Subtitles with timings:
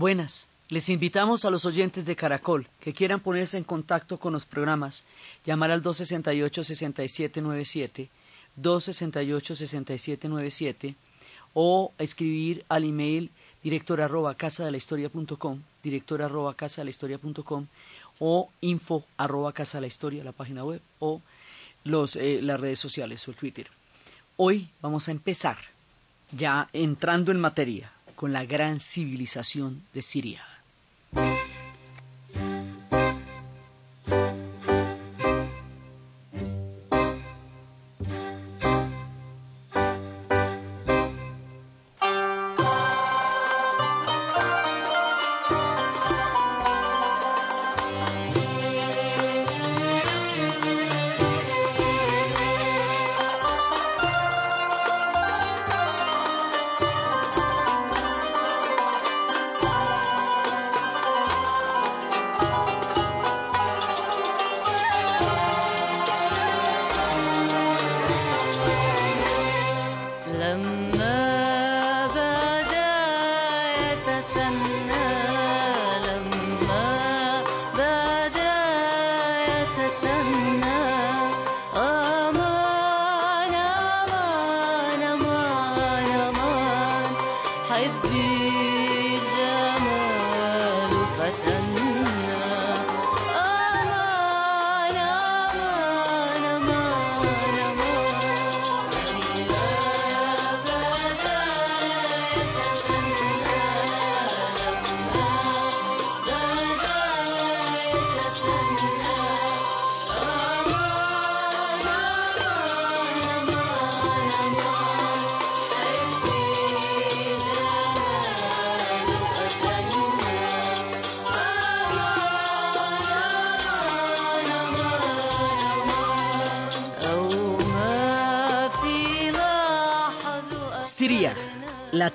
[0.00, 0.48] Buenas.
[0.70, 5.04] Les invitamos a los oyentes de Caracol que quieran ponerse en contacto con los programas,
[5.44, 8.08] llamar al 268-6797,
[8.58, 10.94] 268-6797
[11.52, 13.30] o escribir al email
[13.62, 17.66] director arroba casa de la historia.com, director arroba casa la historia.com
[18.20, 21.20] o info arroba casa la historia, la página web o
[21.84, 23.66] los, eh, las redes sociales o el Twitter.
[24.38, 25.58] Hoy vamos a empezar,
[26.32, 30.44] ya entrando en materia, con la gran civilización de Siria.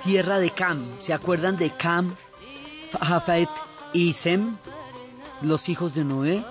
[0.06, 0.86] Tierra de Cam.
[1.02, 2.16] ¿Se acuerdan de Cam,
[3.02, 3.50] Jafet
[3.92, 4.56] y Sem,
[5.42, 6.46] los hijos de Noé?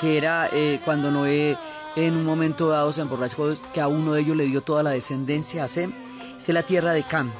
[0.00, 1.56] Que era eh, cuando Noé
[1.94, 4.90] en un momento dado se emborrachó, que a uno de ellos le dio toda la
[4.90, 5.92] descendencia a Sem.
[6.36, 7.30] Es la tierra de Cam,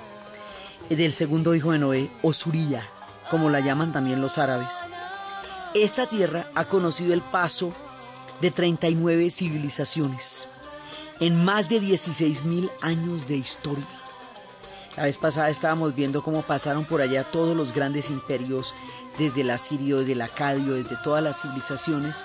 [0.88, 2.88] del segundo hijo de Noé, Osuría,
[3.28, 4.82] como la llaman también los árabes.
[5.74, 7.72] Esta tierra ha conocido el paso
[8.40, 10.46] de 39 civilizaciones
[11.18, 14.05] en más de 16.000 años de historia.
[14.96, 18.74] La vez pasada estábamos viendo cómo pasaron por allá todos los grandes imperios,
[19.18, 22.24] desde el asirio, desde el acadio, desde todas las civilizaciones,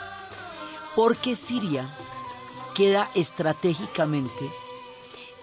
[0.95, 1.85] porque Siria
[2.73, 4.49] queda estratégicamente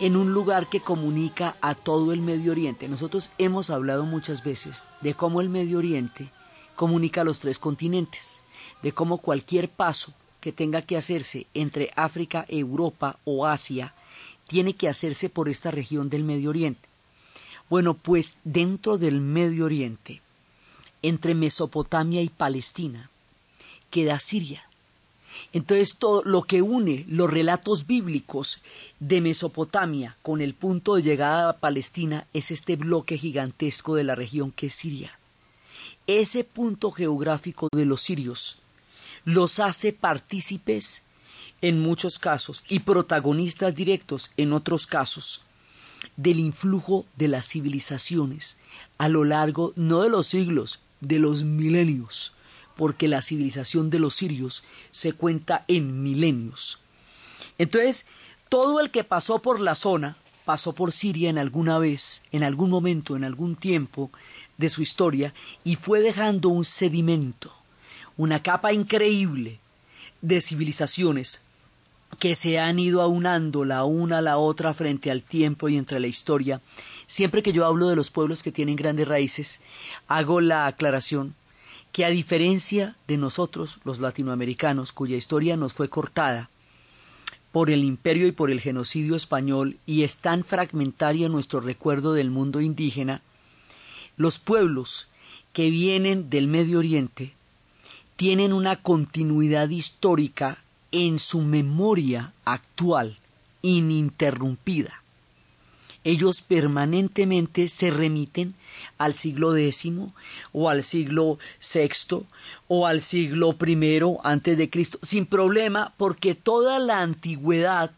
[0.00, 2.88] en un lugar que comunica a todo el Medio Oriente.
[2.88, 6.30] Nosotros hemos hablado muchas veces de cómo el Medio Oriente
[6.76, 8.40] comunica a los tres continentes,
[8.82, 13.94] de cómo cualquier paso que tenga que hacerse entre África, Europa o Asia
[14.46, 16.87] tiene que hacerse por esta región del Medio Oriente.
[17.70, 20.22] Bueno, pues dentro del Medio Oriente,
[21.02, 23.10] entre Mesopotamia y Palestina,
[23.90, 24.64] queda Siria.
[25.52, 28.62] Entonces todo lo que une los relatos bíblicos
[29.00, 34.14] de Mesopotamia con el punto de llegada a Palestina es este bloque gigantesco de la
[34.14, 35.18] región que es Siria.
[36.06, 38.60] Ese punto geográfico de los sirios
[39.24, 41.02] los hace partícipes
[41.60, 45.42] en muchos casos y protagonistas directos en otros casos
[46.16, 48.56] del influjo de las civilizaciones
[48.98, 52.32] a lo largo no de los siglos, de los milenios,
[52.76, 56.80] porque la civilización de los sirios se cuenta en milenios.
[57.58, 58.06] Entonces,
[58.48, 62.70] todo el que pasó por la zona pasó por Siria en alguna vez, en algún
[62.70, 64.10] momento, en algún tiempo
[64.56, 67.52] de su historia y fue dejando un sedimento
[68.18, 69.60] una capa increíble
[70.20, 71.44] de civilizaciones
[72.18, 76.00] que se han ido aunando la una a la otra frente al tiempo y entre
[76.00, 76.60] la historia.
[77.06, 79.60] Siempre que yo hablo de los pueblos que tienen grandes raíces,
[80.08, 81.34] hago la aclaración
[81.92, 86.50] que a diferencia de nosotros, los latinoamericanos, cuya historia nos fue cortada
[87.52, 92.30] por el imperio y por el genocidio español y es tan fragmentario nuestro recuerdo del
[92.30, 93.22] mundo indígena,
[94.16, 95.08] los pueblos
[95.52, 97.34] que vienen del Medio Oriente
[98.16, 100.58] tienen una continuidad histórica
[100.92, 103.16] en su memoria actual,
[103.62, 105.02] ininterrumpida.
[106.04, 108.54] Ellos permanentemente se remiten
[108.96, 109.90] al siglo X
[110.52, 112.26] o al siglo VI
[112.68, 117.90] o al siglo I antes de Cristo, sin problema, porque toda la antigüedad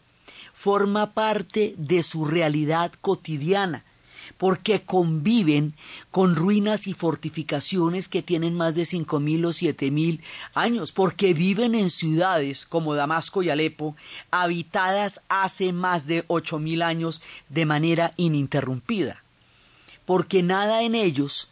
[0.54, 3.84] forma parte de su realidad cotidiana,
[4.40, 5.74] porque conviven
[6.10, 10.22] con ruinas y fortificaciones que tienen más de cinco mil o siete mil
[10.54, 13.96] años, porque viven en ciudades como Damasco y Alepo,
[14.30, 17.20] habitadas hace más de ocho mil años
[17.50, 19.22] de manera ininterrumpida,
[20.06, 21.50] porque nada en ellos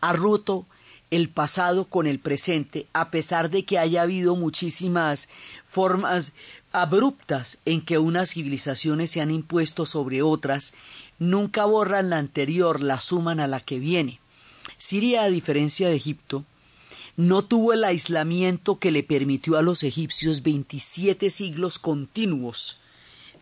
[0.00, 0.64] ha roto
[1.10, 5.28] el pasado con el presente, a pesar de que haya habido muchísimas
[5.66, 6.34] formas
[6.70, 10.74] abruptas en que unas civilizaciones se han impuesto sobre otras,
[11.18, 14.20] nunca borran la anterior, la suman a la que viene.
[14.76, 16.44] Siria, a diferencia de Egipto,
[17.16, 22.80] no tuvo el aislamiento que le permitió a los egipcios 27 siglos continuos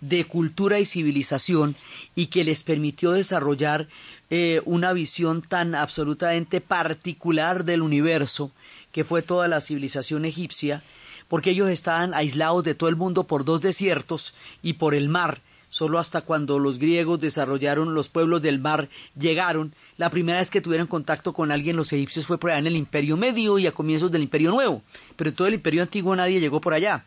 [0.01, 1.77] de cultura y civilización
[2.15, 3.89] y que les permitió desarrollar
[4.31, 8.51] eh, una visión tan absolutamente particular del universo
[8.93, 10.83] que fue toda la civilización egipcia,
[11.29, 15.41] porque ellos estaban aislados de todo el mundo por dos desiertos y por el mar.
[15.69, 20.61] Solo hasta cuando los griegos desarrollaron los pueblos del mar llegaron, la primera vez que
[20.61, 23.73] tuvieron contacto con alguien los egipcios fue por allá en el Imperio Medio y a
[23.73, 24.83] comienzos del Imperio Nuevo,
[25.17, 27.05] pero en todo el Imperio Antiguo nadie llegó por allá.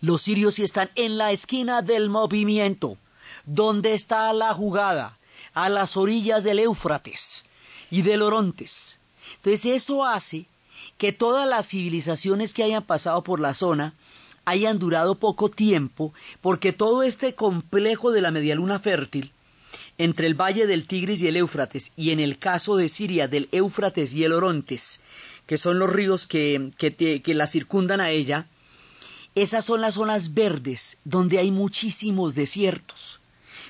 [0.00, 2.96] Los sirios sí están en la esquina del movimiento,
[3.44, 5.18] donde está la jugada,
[5.54, 7.48] a las orillas del Éufrates
[7.90, 9.00] y del Orontes.
[9.38, 10.46] Entonces eso hace
[10.98, 13.94] que todas las civilizaciones que hayan pasado por la zona
[14.48, 19.32] hayan durado poco tiempo, porque todo este complejo de la medialuna fértil,
[19.98, 23.48] entre el valle del Tigris y el Éufrates, y en el caso de Siria del
[23.52, 25.02] Éufrates y el Orontes,
[25.46, 28.46] que son los ríos que, que, que la circundan a ella,
[29.34, 33.20] esas son las zonas verdes, donde hay muchísimos desiertos.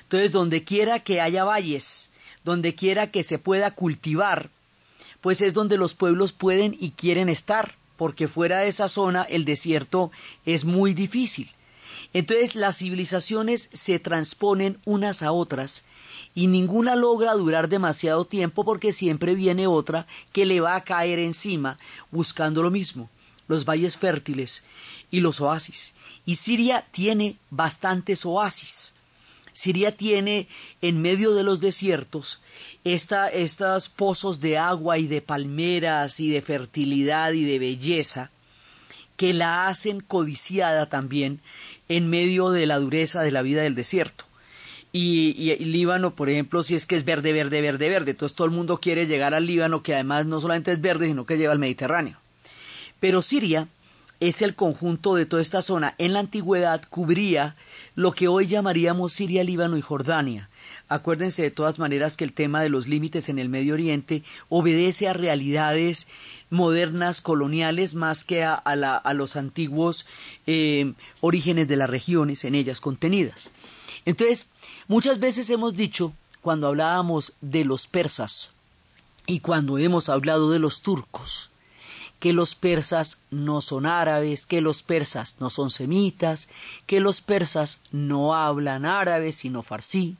[0.03, 2.11] Entonces, donde quiera que haya valles,
[2.43, 4.49] donde quiera que se pueda cultivar,
[5.21, 9.43] pues es donde los pueblos pueden y quieren estar, porque fuera de esa zona el
[9.43, 10.09] desierto
[10.45, 11.51] es muy difícil.
[12.13, 15.83] Entonces las civilizaciones se transponen unas a otras
[16.33, 21.19] y ninguna logra durar demasiado tiempo porque siempre viene otra que le va a caer
[21.19, 21.77] encima
[22.09, 23.09] buscando lo mismo,
[23.49, 24.63] los valles fértiles
[25.11, 25.93] y los oasis.
[26.25, 28.95] Y Siria tiene bastantes oasis.
[29.51, 30.47] Siria tiene
[30.81, 32.39] en medio de los desiertos
[32.83, 38.31] estos pozos de agua y de palmeras y de fertilidad y de belleza
[39.17, 41.41] que la hacen codiciada también
[41.89, 44.23] en medio de la dureza de la vida del desierto.
[44.91, 48.11] Y, y, Líbano, por ejemplo, si es que es verde, verde, verde, verde.
[48.11, 51.25] Entonces todo el mundo quiere llegar al Líbano, que además no solamente es verde, sino
[51.25, 52.17] que lleva al Mediterráneo.
[52.99, 53.67] Pero Siria
[54.19, 55.95] es el conjunto de toda esta zona.
[55.97, 57.55] En la antigüedad cubría
[57.95, 60.49] lo que hoy llamaríamos Siria, Líbano y Jordania.
[60.89, 65.07] Acuérdense de todas maneras que el tema de los límites en el Medio Oriente obedece
[65.07, 66.07] a realidades
[66.49, 68.61] modernas, coloniales, más que a,
[69.13, 70.07] los antiguos
[70.47, 73.51] eh, orígenes de las regiones en ellas contenidas.
[74.05, 74.49] Entonces,
[74.87, 78.51] muchas veces hemos dicho, cuando hablábamos de los persas
[79.27, 81.51] y cuando hemos hablado de los turcos,
[82.19, 86.49] que los persas no son árabes, que los persas no son semitas,
[86.87, 90.17] que los persas no hablan árabe sino farsí.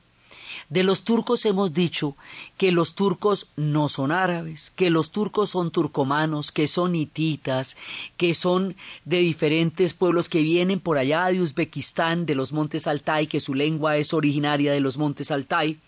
[0.68, 2.16] De los turcos hemos dicho
[2.56, 7.76] que los turcos no son árabes, que los turcos son turcomanos, que son hititas,
[8.16, 13.26] que son de diferentes pueblos que vienen por allá de Uzbekistán, de los montes Altai,
[13.26, 15.78] que su lengua es originaria de los montes Altai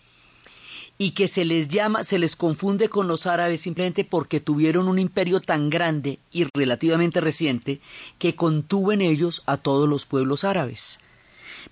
[0.97, 4.99] y que se les llama, se les confunde con los árabes simplemente porque tuvieron un
[4.99, 7.81] imperio tan grande y relativamente reciente
[8.19, 11.02] que contuvo en ellos a todos los pueblos árabes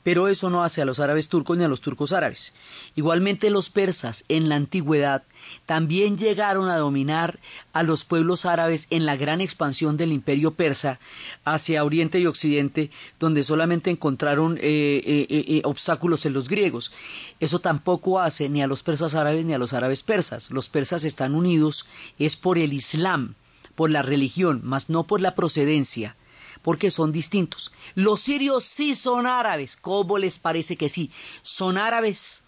[0.04, 2.54] pero eso no hace a los árabes turcos ni a los turcos árabes.
[2.96, 5.24] Igualmente los persas en la antigüedad
[5.66, 7.40] también llegaron a dominar
[7.74, 11.00] a los pueblos árabes en la gran expansión del imperio persa
[11.46, 16.92] hacia Oriente y Occidente, donde solamente encontraron eh, eh, eh, obstáculos en los griegos.
[17.40, 20.52] Eso tampoco hace ni a los persas árabes ni a los árabes persas.
[20.52, 21.88] Los persas están unidos
[22.20, 23.36] es por el Islam,
[23.76, 26.16] por la religión, mas no por la procedencia
[26.62, 27.72] porque son distintos.
[27.96, 29.78] Los sirios sí son árabes.
[29.78, 31.12] ¿Cómo les parece que sí?
[31.42, 32.44] Son árabes.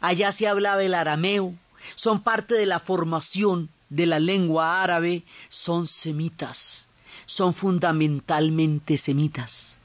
[0.00, 1.54] Allá se hablaba el arameo.
[1.94, 5.24] Son parte de la formación de la lengua árabe.
[5.48, 6.86] Son semitas.
[7.26, 9.78] Son fundamentalmente semitas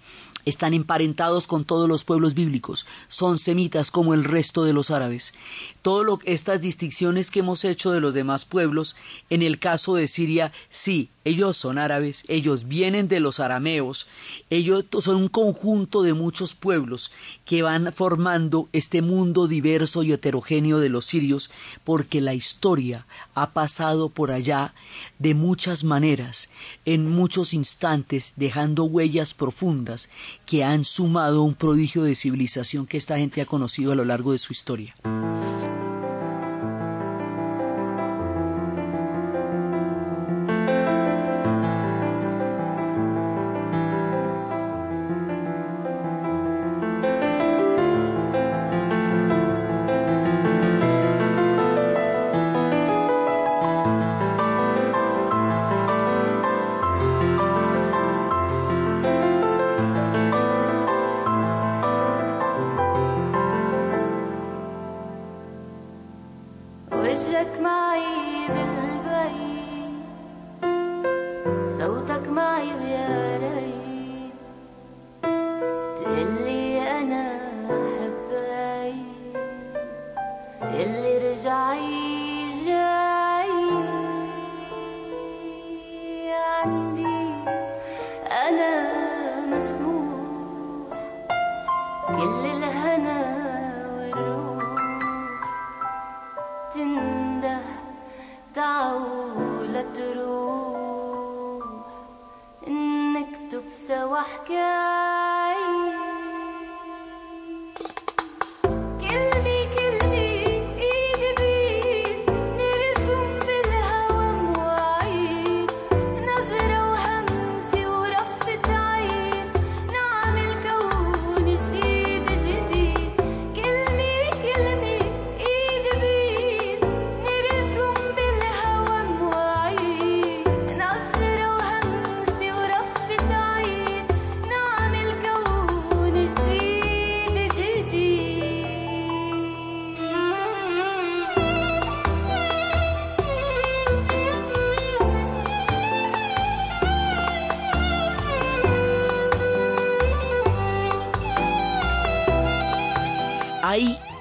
[0.46, 5.34] están emparentados con todos los pueblos bíblicos, son semitas como el resto de los árabes.
[5.82, 8.96] Todas estas distinciones que hemos hecho de los demás pueblos,
[9.30, 14.08] en el caso de Siria, sí, ellos son árabes, ellos vienen de los arameos,
[14.50, 17.12] ellos son un conjunto de muchos pueblos
[17.46, 21.52] que van formando este mundo diverso y heterogéneo de los sirios,
[21.84, 24.74] porque la historia ha pasado por allá
[25.20, 26.50] de muchas maneras,
[26.86, 30.10] en muchos instantes, dejando huellas profundas
[30.46, 34.32] que han sumado un prodigio de civilización que esta gente ha conocido a lo largo
[34.32, 34.96] de su historia.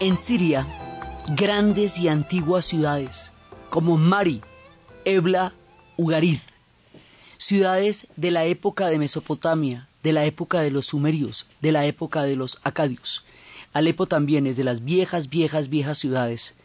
[0.01, 0.67] En Siria
[1.37, 3.33] grandes y antiguas ciudades
[3.69, 4.41] como Mari,
[5.05, 5.53] Ebla,
[5.97, 6.39] Ugarid,
[7.37, 12.23] ciudades de la época de Mesopotamia, de la época de los sumerios, de la época
[12.23, 13.25] de los acadios.
[13.75, 16.57] Alepo también es de las viejas, viejas, viejas ciudades.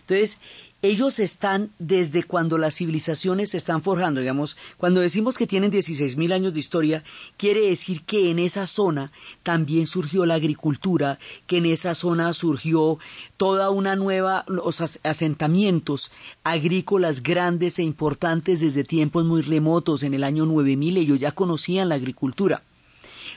[0.00, 0.40] Entonces,
[0.82, 6.32] ellos están desde cuando las civilizaciones se están forjando, digamos, cuando decimos que tienen 16.000
[6.32, 7.04] años de historia,
[7.36, 9.12] quiere decir que en esa zona
[9.44, 12.98] también surgió la agricultura, que en esa zona surgió
[13.36, 16.10] toda una nueva, los as- asentamientos
[16.42, 21.88] agrícolas grandes e importantes desde tiempos muy remotos, en el año 9000 ellos ya conocían
[21.90, 22.62] la agricultura.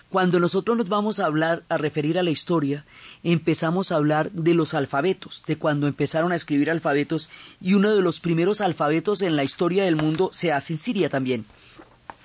[0.10, 2.86] Cuando nosotros nos vamos a hablar, a referir a la historia,
[3.24, 8.02] empezamos a hablar de los alfabetos, de cuando empezaron a escribir alfabetos, y uno de
[8.02, 11.46] los primeros alfabetos en la historia del mundo se hace en Siria también.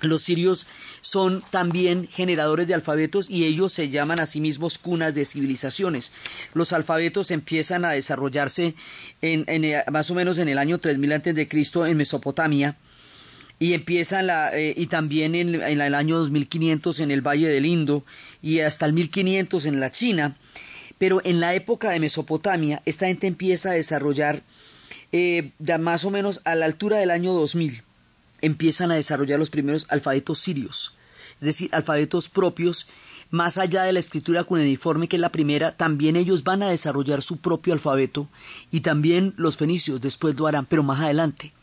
[0.01, 0.65] Los sirios
[1.01, 6.11] son también generadores de alfabetos y ellos se llaman a sí mismos cunas de civilizaciones.
[6.53, 8.73] Los alfabetos empiezan a desarrollarse
[9.21, 12.77] en, eh, más o menos en el año 3000 antes de Cristo en Mesopotamia
[13.61, 17.67] y empiezan la, eh, y también en, en el año 2500 en el Valle del
[17.67, 18.03] Indo
[18.41, 20.35] y hasta el 1500 en la China.
[20.97, 24.41] Pero en la época de Mesopotamia, esta gente empieza a desarrollar
[25.11, 27.83] eh, de más o menos a la altura del año 2000,
[28.41, 30.97] empiezan a desarrollar los primeros alfabetos sirios,
[31.35, 32.87] es decir, alfabetos propios,
[33.29, 37.21] más allá de la escritura cuneiforme, que es la primera, también ellos van a desarrollar
[37.21, 38.27] su propio alfabeto
[38.71, 41.53] y también los fenicios después lo harán, pero más adelante.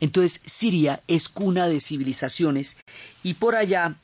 [0.00, 2.78] Entonces Siria es cuna de civilizaciones
[3.22, 3.96] y por allá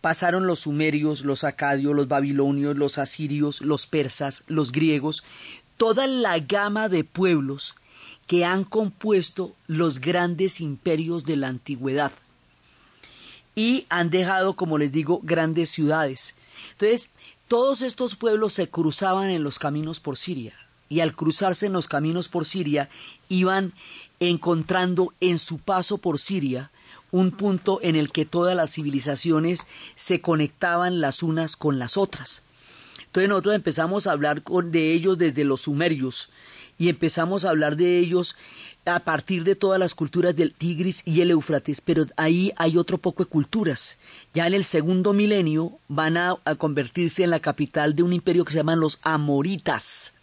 [0.00, 5.24] pasaron los sumerios, los acadios, los babilonios, los asirios, los persas, los griegos,
[5.76, 7.74] toda la gama de pueblos
[8.26, 12.12] que han compuesto los grandes imperios de la antigüedad
[13.54, 16.34] y han dejado, como les digo, grandes ciudades.
[16.72, 17.10] Entonces,
[17.48, 20.54] todos estos pueblos se cruzaban en los caminos por Siria
[20.88, 22.88] y al cruzarse en los caminos por Siria
[23.28, 23.72] iban
[24.20, 26.70] encontrando en su paso por Siria
[27.10, 32.42] un punto en el que todas las civilizaciones se conectaban las unas con las otras.
[33.06, 36.30] Entonces nosotros empezamos a hablar con, de ellos desde los sumerios
[36.78, 38.36] y empezamos a hablar de ellos
[38.86, 42.98] a partir de todas las culturas del Tigris y el Éufrates, pero ahí hay otro
[42.98, 43.98] poco de culturas.
[44.32, 48.44] Ya en el segundo milenio van a, a convertirse en la capital de un imperio
[48.44, 50.14] que se llaman los Amoritas,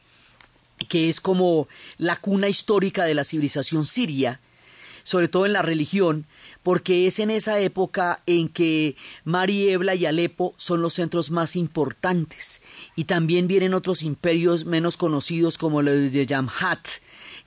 [0.88, 1.68] que es como
[1.98, 4.40] la cuna histórica de la civilización siria,
[5.04, 6.26] sobre todo en la religión,
[6.64, 12.62] porque es en esa época en que Mariebla y Alepo son los centros más importantes.
[12.96, 16.88] Y también vienen otros imperios menos conocidos como los de Yamhat,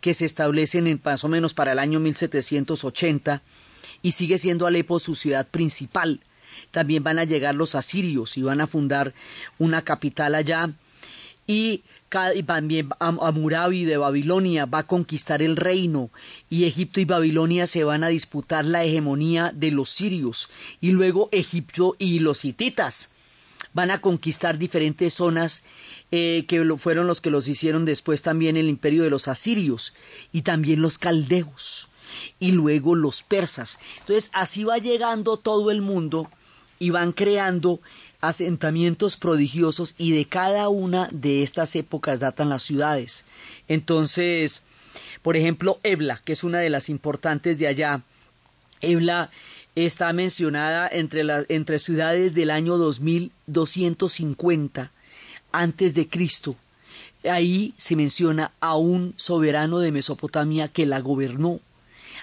[0.01, 3.43] que se establecen en más o menos para el año 1780
[4.03, 6.21] y sigue siendo Alepo su ciudad principal.
[6.71, 9.15] También van a llegar los asirios y van a fundar
[9.59, 10.71] una capital allá.
[11.53, 11.83] Y
[12.47, 16.09] también Amurabi de Babilonia va a conquistar el reino
[16.49, 20.49] y Egipto y Babilonia se van a disputar la hegemonía de los sirios
[20.81, 23.11] y luego Egipto y los hititas
[23.75, 25.65] van a conquistar diferentes zonas
[26.11, 29.93] eh, que lo, fueron los que los hicieron después también el imperio de los asirios
[30.33, 31.89] y también los caldeos
[32.41, 33.79] y luego los persas.
[34.01, 36.31] Entonces así va llegando todo el mundo
[36.79, 37.81] y van creando
[38.23, 43.27] asentamientos prodigiosos y de cada una de estas épocas datan las ciudades.
[43.69, 44.63] Entonces,
[45.23, 48.03] Por ejemplo, Ebla, que es una de las importantes de allá.
[48.81, 49.31] Ebla
[49.77, 54.91] está mencionada entre, las entre ciudades del año 2250
[55.53, 56.57] antes de Cristo.
[57.25, 61.61] Ahí se menciona a un soberano de Mesopotamia que la gobernó.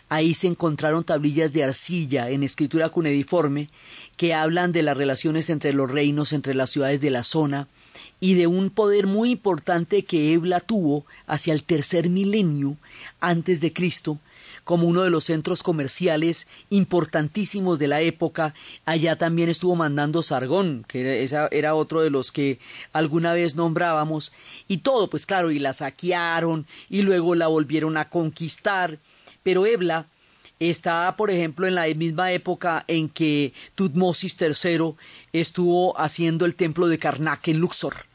[0.09, 3.69] Ahí se encontraron tablillas de arcilla en escritura cuneiforme
[4.19, 7.69] que hablan de las relaciones entre los reinos, entre las ciudades de la zona
[8.19, 12.75] y de un poder muy importante que Ebla tuvo hacia el tercer milenio
[13.21, 14.19] antes de Cristo
[14.65, 18.53] como uno de los centros comerciales importantísimos de la época.
[18.83, 22.59] Allá también estuvo mandando Sargón, que era otro de los que
[22.91, 24.33] alguna vez nombrábamos,
[24.67, 28.99] y todo, pues claro, y la saquearon, y luego la volvieron a conquistar.
[29.43, 30.07] Pero Ebla
[30.59, 34.95] está, por ejemplo, en la misma época en que Tutmosis III
[35.31, 38.09] estuvo haciendo el templo de Karnak en Luxor.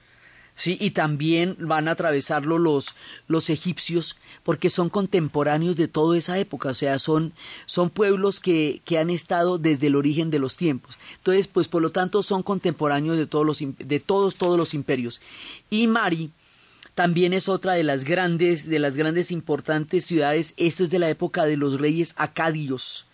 [0.57, 2.95] Sí, y también van a atravesarlo los,
[3.27, 7.33] los egipcios, porque son contemporáneos de toda esa época, o sea, son,
[7.67, 10.97] son pueblos que, que han estado desde el origen de los tiempos.
[11.17, 15.21] Entonces, pues por lo tanto son contemporáneos de todos los, de todos, todos los imperios.
[15.71, 16.31] Y Mari
[16.95, 21.11] también es otra de las grandes, de las grandes importantes ciudades, esto es de la
[21.11, 23.07] época de los reyes acadios.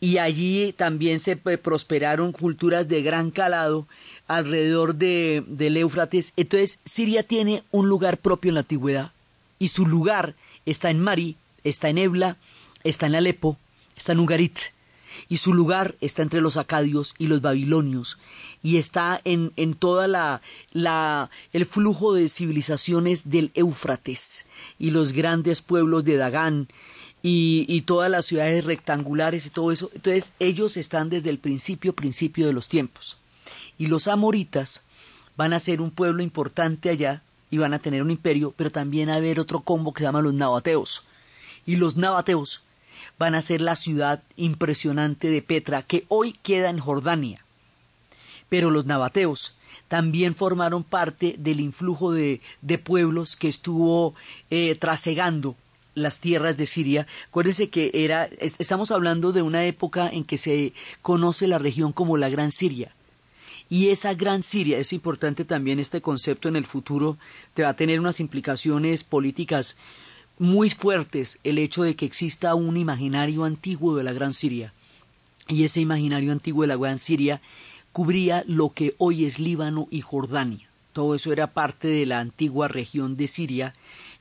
[0.00, 3.88] Y allí también se prosperaron culturas de gran calado
[4.28, 6.32] alrededor de, del Éufrates.
[6.36, 9.10] Entonces, Siria tiene un lugar propio en la antigüedad.
[9.58, 10.34] Y su lugar
[10.66, 12.36] está en Mari, está en Ebla,
[12.84, 13.56] está en Alepo,
[13.96, 14.58] está en Ugarit.
[15.28, 18.18] Y su lugar está entre los acadios y los babilonios.
[18.62, 24.46] Y está en, en toda la, la, el flujo de civilizaciones del Éufrates.
[24.78, 26.68] Y los grandes pueblos de Dagán.
[27.22, 29.90] Y, y todas las ciudades rectangulares y todo eso.
[29.94, 33.16] Entonces, ellos están desde el principio, principio de los tiempos
[33.78, 34.84] y los amoritas
[35.36, 39.08] van a ser un pueblo importante allá y van a tener un imperio, pero también
[39.08, 41.04] va a haber otro combo que se llama los nabateos.
[41.64, 42.62] Y los nabateos
[43.18, 47.44] van a ser la ciudad impresionante de Petra, que hoy queda en Jordania.
[48.48, 49.56] Pero los nabateos
[49.88, 54.14] también formaron parte del influjo de, de pueblos que estuvo
[54.50, 55.56] eh, trasegando
[55.94, 57.06] las tierras de Siria.
[57.28, 62.16] Acuérdense que era, estamos hablando de una época en que se conoce la región como
[62.16, 62.92] la Gran Siria.
[63.70, 67.18] Y esa gran Siria, es importante también este concepto en el futuro,
[67.52, 69.76] te va a tener unas implicaciones políticas
[70.38, 74.72] muy fuertes el hecho de que exista un imaginario antiguo de la Gran Siria.
[75.48, 77.40] Y ese imaginario antiguo de la Gran Siria
[77.92, 80.68] cubría lo que hoy es Líbano y Jordania.
[80.92, 83.74] Todo eso era parte de la antigua región de Siria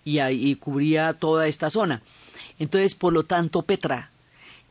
[0.03, 2.01] y, y cubría toda esta zona.
[2.59, 4.11] Entonces, por lo tanto, Petra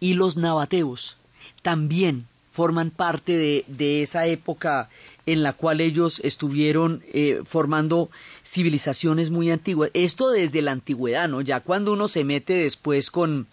[0.01, 1.17] y los nabateos
[1.63, 4.89] también forman parte de, de esa época
[5.27, 8.09] en la cual ellos estuvieron eh, formando
[8.43, 9.91] civilizaciones muy antiguas.
[9.93, 11.43] Esto desde la antigüedad, ¿no?
[11.43, 13.47] Ya cuando uno se mete después con,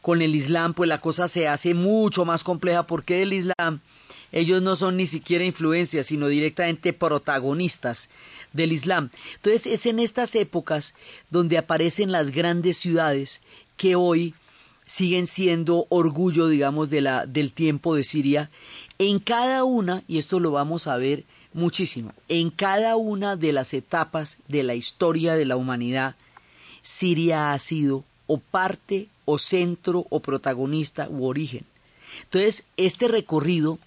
[0.00, 3.80] con el Islam, pues la cosa se hace mucho más compleja porque el Islam
[4.32, 8.08] ellos no son ni siquiera influencias, sino directamente protagonistas
[8.54, 9.10] del Islam.
[9.34, 10.94] Entonces es en estas épocas
[11.28, 13.42] donde aparecen las grandes ciudades
[13.76, 14.34] que hoy
[14.86, 18.50] siguen siendo orgullo, digamos, de la, del tiempo de Siria.
[18.98, 23.74] En cada una, y esto lo vamos a ver muchísimo, en cada una de las
[23.74, 26.14] etapas de la historia de la humanidad,
[26.82, 31.64] Siria ha sido o parte, o centro, o protagonista, u origen.
[32.22, 33.78] Entonces, este recorrido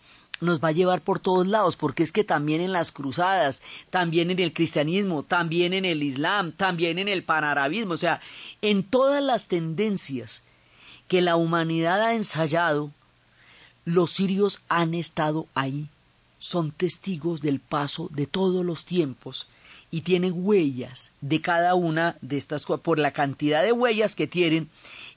[0.41, 4.31] nos va a llevar por todos lados, porque es que también en las cruzadas, también
[4.31, 8.21] en el cristianismo, también en el islam, también en el panarabismo, o sea,
[8.61, 10.43] en todas las tendencias
[11.09, 12.91] que la humanidad ha ensayado,
[13.83, 15.89] los sirios han estado ahí,
[16.37, 19.47] son testigos del paso de todos los tiempos
[19.91, 22.63] y tienen huellas de cada una de estas.
[22.63, 24.69] Por la cantidad de huellas que tienen,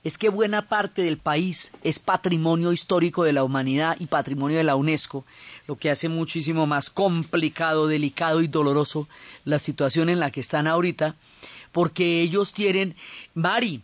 [0.02, 4.64] es que buena parte del país es patrimonio histórico de la humanidad y patrimonio de
[4.64, 5.26] la UNESCO,
[5.68, 9.08] lo que hace muchísimo más complicado, delicado y doloroso
[9.44, 11.14] la situación en la que están ahorita,
[11.70, 12.96] porque ellos tienen
[13.34, 13.82] Bari,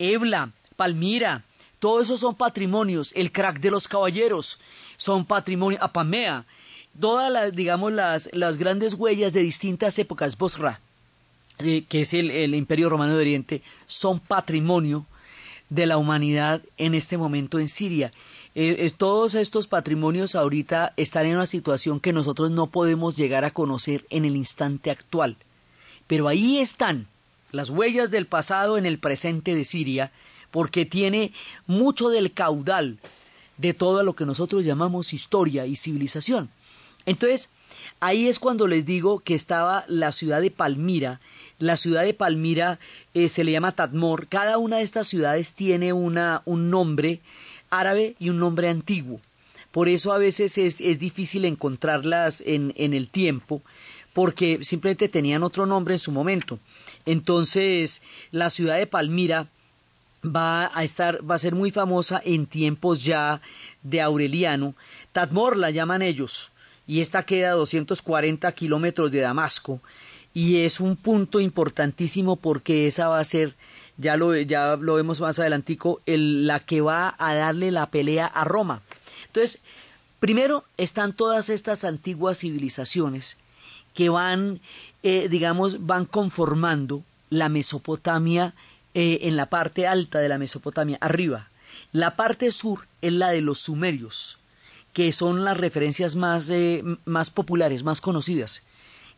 [0.00, 1.42] Ebla, Palmira,
[1.78, 4.58] todos esos son patrimonios, el crack de los caballeros,
[4.96, 6.44] son patrimonio, Apamea,
[6.98, 10.80] todas las, digamos, las, las grandes huellas de distintas épocas, Bosra,
[11.58, 15.06] eh, que es el, el Imperio Romano de Oriente, son patrimonio
[15.68, 18.12] de la humanidad en este momento en Siria.
[18.54, 23.44] Eh, eh, todos estos patrimonios ahorita están en una situación que nosotros no podemos llegar
[23.44, 25.36] a conocer en el instante actual.
[26.06, 27.08] Pero ahí están
[27.50, 30.12] las huellas del pasado en el presente de Siria,
[30.54, 31.32] porque tiene
[31.66, 33.00] mucho del caudal
[33.58, 36.48] de todo lo que nosotros llamamos historia y civilización.
[37.06, 37.50] Entonces,
[38.00, 41.20] Ahí es cuando les digo que estaba la ciudad de Palmira.
[41.58, 42.78] La ciudad de Palmira
[43.14, 44.26] eh, se le llama Tadmor.
[44.28, 47.20] Cada una de estas ciudades tiene una, un nombre
[47.70, 49.20] árabe y un nombre antiguo.
[49.70, 53.62] Por eso a veces es, es difícil encontrarlas en, en el tiempo,
[54.12, 56.58] porque simplemente tenían otro nombre en su momento.
[57.06, 59.48] Entonces, la ciudad de Palmira
[60.24, 63.40] va a estar, va a ser muy famosa en tiempos ya
[63.82, 64.74] de Aureliano.
[65.12, 66.50] Tadmor la llaman ellos,
[66.86, 69.80] y esta queda a 240 kilómetros de Damasco,
[70.32, 73.54] y es un punto importantísimo porque esa va a ser,
[73.96, 78.26] ya lo, ya lo vemos más adelantico, el, la que va a darle la pelea
[78.26, 78.82] a Roma.
[79.26, 79.60] Entonces,
[80.18, 83.38] primero están todas estas antiguas civilizaciones
[83.94, 84.60] que van,
[85.04, 88.54] eh, digamos, van conformando la Mesopotamia
[88.94, 91.50] eh, en la parte alta de la Mesopotamia, arriba.
[91.92, 94.38] La parte sur es la de los sumerios,
[94.92, 98.62] que son las referencias más, eh, más populares, más conocidas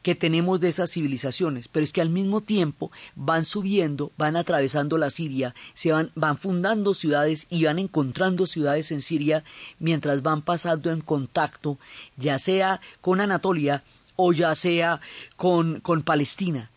[0.06, 4.98] que tenemos de esas civilizaciones, pero es que al mismo tiempo van subiendo, van atravesando
[4.98, 9.42] la Siria, se van, van fundando ciudades y van encontrando ciudades en Siria
[9.80, 11.78] mientras van pasando en contacto,
[12.16, 13.82] ya sea con Anatolia
[14.14, 15.00] o ya sea
[15.36, 16.70] con, con Palestina.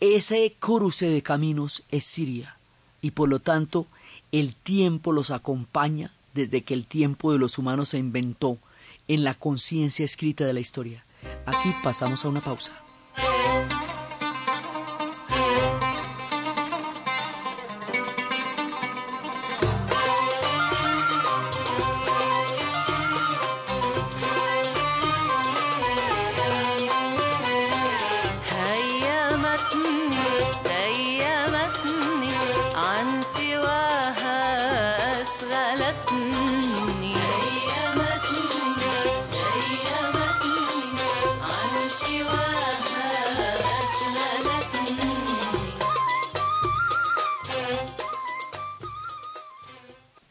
[0.00, 2.56] Ese cruce de caminos es Siria
[3.02, 3.86] y por lo tanto
[4.32, 8.56] el tiempo los acompaña desde que el tiempo de los humanos se inventó
[9.08, 11.04] en la conciencia escrita de la historia.
[11.44, 12.72] Aquí pasamos a una pausa.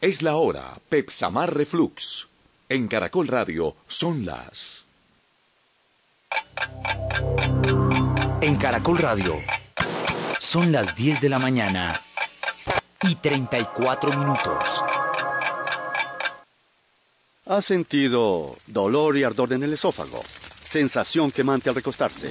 [0.00, 2.26] Es la hora, Pepsamar Reflux.
[2.70, 4.86] En Caracol Radio son las...
[8.40, 9.36] En Caracol Radio.
[10.38, 12.00] Son las 10 de la mañana
[13.02, 14.82] y 34 minutos.
[17.44, 20.22] ¿Ha sentido dolor y ardor en el esófago?
[20.64, 22.30] Sensación quemante al recostarse.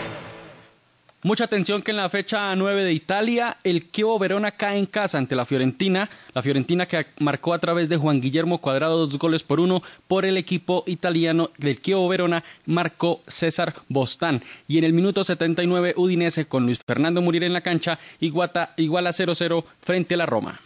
[1.23, 5.19] Mucha atención que en la fecha 9 de Italia, el Chievo Verona cae en casa
[5.19, 6.09] ante la Fiorentina.
[6.33, 10.25] La Fiorentina que marcó a través de Juan Guillermo Cuadrado dos goles por uno por
[10.25, 14.43] el equipo italiano del Chievo Verona, marcó César Bostán.
[14.67, 19.05] Y en el minuto 79, Udinese con Luis Fernando Muriel en la cancha, iguata, igual
[19.05, 20.59] a 0-0 frente a la Roma.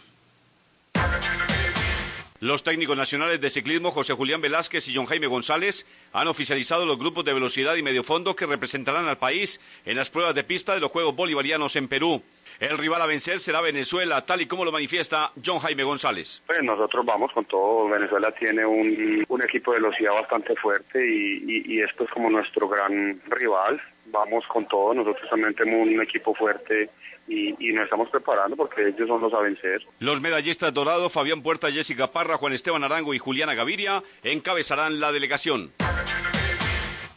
[2.40, 6.98] Los técnicos nacionales de ciclismo José Julián Velázquez y John Jaime González han oficializado los
[6.98, 10.74] grupos de velocidad y medio fondo que representarán al país en las pruebas de pista
[10.74, 12.22] de los Juegos Bolivarianos en Perú.
[12.60, 16.42] El rival a vencer será Venezuela, tal y como lo manifiesta John Jaime González.
[16.46, 17.88] Pues nosotros vamos con todo.
[17.88, 23.80] Venezuela tiene un, equipo de velocidad bastante fuerte y esto es como nuestro gran rival.
[24.06, 24.94] Vamos con todo.
[24.94, 26.90] Nosotros también tenemos un equipo fuerte
[27.28, 29.82] y, nos estamos preparando porque ellos son los a vencer.
[29.98, 35.12] Los medallistas dorados Fabián Puerta, Jessica Parra, Juan Esteban Arango y Juliana Gaviria encabezarán la
[35.12, 35.72] delegación.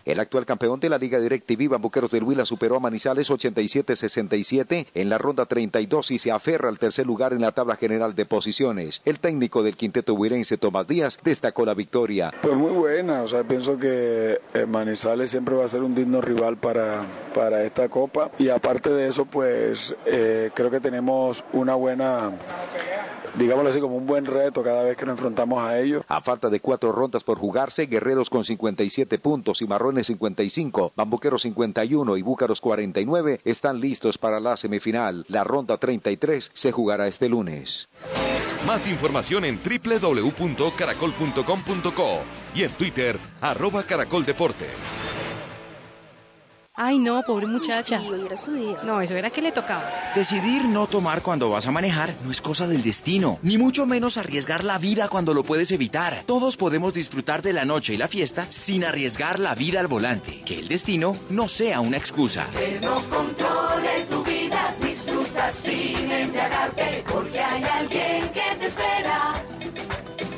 [0.06, 5.10] El actual campeón de la Liga DirecTV, Bambuqueros del Huila, superó a Manizales 87-67 en
[5.10, 9.02] la ronda 32 y se aferra al tercer lugar en la tabla general de posiciones.
[9.06, 12.34] El técnico del quinteto huirense, Tomás Díaz, destacó la victoria.
[12.42, 16.22] Pues muy buena, o sea, pienso que eh, Manizales siempre va a ser un digno
[16.22, 17.02] rival para,
[17.34, 22.32] para esta copa y aparte de eso, pues eh, creo que tenemos una buena
[23.36, 26.04] digámoslo así, como un buen reto cada vez que nos enfrentamos a ellos.
[26.08, 31.42] A falta de cuatro rondas por jugarse, Guerreros con 57 puntos y Marrones 55, Bambuqueros
[31.42, 35.26] 51 y Búcaros 49 están listos para la semifinal.
[35.28, 37.90] La ronda 33 se jugará este lunes.
[38.68, 42.20] Más información en www.caracol.com.co
[42.54, 44.26] y en Twitter, arroba Caracol.
[46.82, 48.02] Ay, no, pobre muchacha.
[48.86, 49.92] No, eso era que le tocaba.
[50.16, 54.16] Decidir no tomar cuando vas a manejar no es cosa del destino, ni mucho menos
[54.16, 56.24] arriesgar la vida cuando lo puedes evitar.
[56.26, 60.40] Todos podemos disfrutar de la noche y la fiesta sin arriesgar la vida al volante.
[60.46, 62.48] Que el destino no sea una excusa.
[62.58, 69.34] Que no controle tu vida, disfruta sin embriagarte, porque hay alguien que te espera.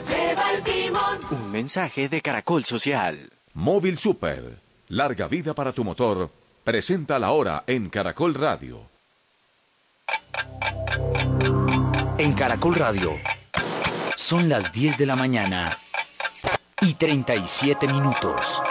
[0.09, 1.19] Lleva el timón.
[1.29, 3.31] Un mensaje de Caracol Social.
[3.53, 4.60] Móvil Super
[4.91, 6.29] larga vida para tu motor,
[6.65, 8.81] presenta la hora en Caracol Radio.
[12.17, 13.17] En Caracol Radio
[14.17, 15.71] son las 10 de la mañana
[16.81, 18.61] y 37 minutos.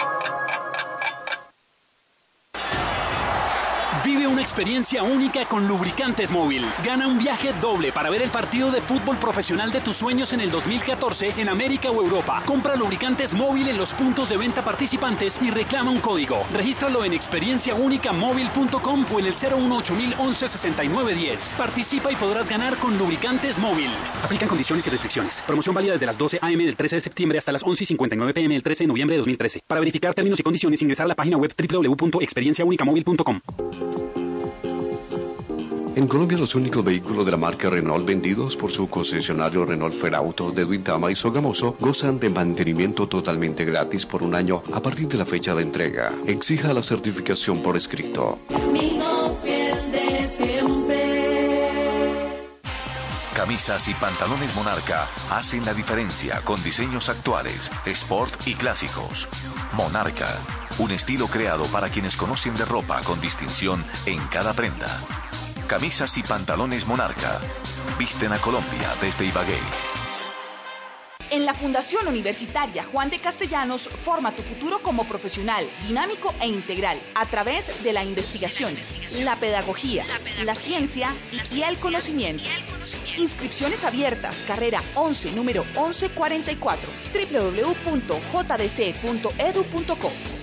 [4.41, 6.65] Experiencia única con Lubricantes Móvil.
[6.83, 10.41] Gana un viaje doble para ver el partido de fútbol profesional de tus sueños en
[10.41, 12.41] el 2014 en América o Europa.
[12.45, 16.43] Compra Lubricantes Móvil en los puntos de venta participantes y reclama un código.
[16.53, 21.55] Regístralo en experienciaunicamóvil.com o en el 018011 6910.
[21.57, 23.91] Participa y podrás ganar con Lubricantes Móvil.
[24.23, 25.43] Aplican condiciones y restricciones.
[25.45, 26.65] Promoción válida desde las 12 a.m.
[26.65, 28.53] del 13 de septiembre hasta las 11 y 59 p.m.
[28.53, 29.61] del 13 de noviembre de 2013.
[29.67, 34.30] Para verificar términos y condiciones, ingresar a la página web www.experienciaunicamóvil.com.
[35.93, 40.49] En Colombia, los únicos vehículos de la marca Renault vendidos por su concesionario Renault Ferauto
[40.49, 45.17] de Duitama y Sogamoso gozan de mantenimiento totalmente gratis por un año a partir de
[45.17, 46.13] la fecha de entrega.
[46.25, 48.39] Exija la certificación por escrito.
[48.55, 51.01] Amigo fiel de siempre.
[53.35, 59.27] Camisas y pantalones Monarca hacen la diferencia con diseños actuales, sport y clásicos.
[59.73, 60.39] Monarca,
[60.79, 65.01] un estilo creado para quienes conocen de ropa con distinción en cada prenda.
[65.71, 67.39] Camisas y pantalones Monarca.
[67.97, 69.57] Visten a Colombia desde Ibagué.
[71.29, 76.99] En la Fundación Universitaria Juan de Castellanos forma tu futuro como profesional, dinámico e integral
[77.15, 78.75] a través de la investigación,
[79.23, 80.03] la pedagogía,
[80.43, 81.07] la ciencia
[81.55, 82.43] y el conocimiento.
[83.17, 88.31] Inscripciones abiertas, carrera 11, número 1144, www.jdc.edu.co.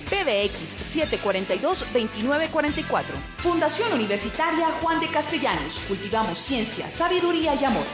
[0.09, 0.75] PBX
[1.23, 3.03] 742-2944.
[3.37, 5.81] Fundación Universitaria Juan de Castellanos.
[5.87, 7.85] Cultivamos ciencia, sabiduría y amor.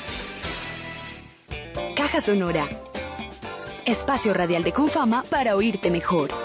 [1.95, 2.65] Caja Sonora.
[3.85, 6.44] Espacio radial de Confama para oírte mejor.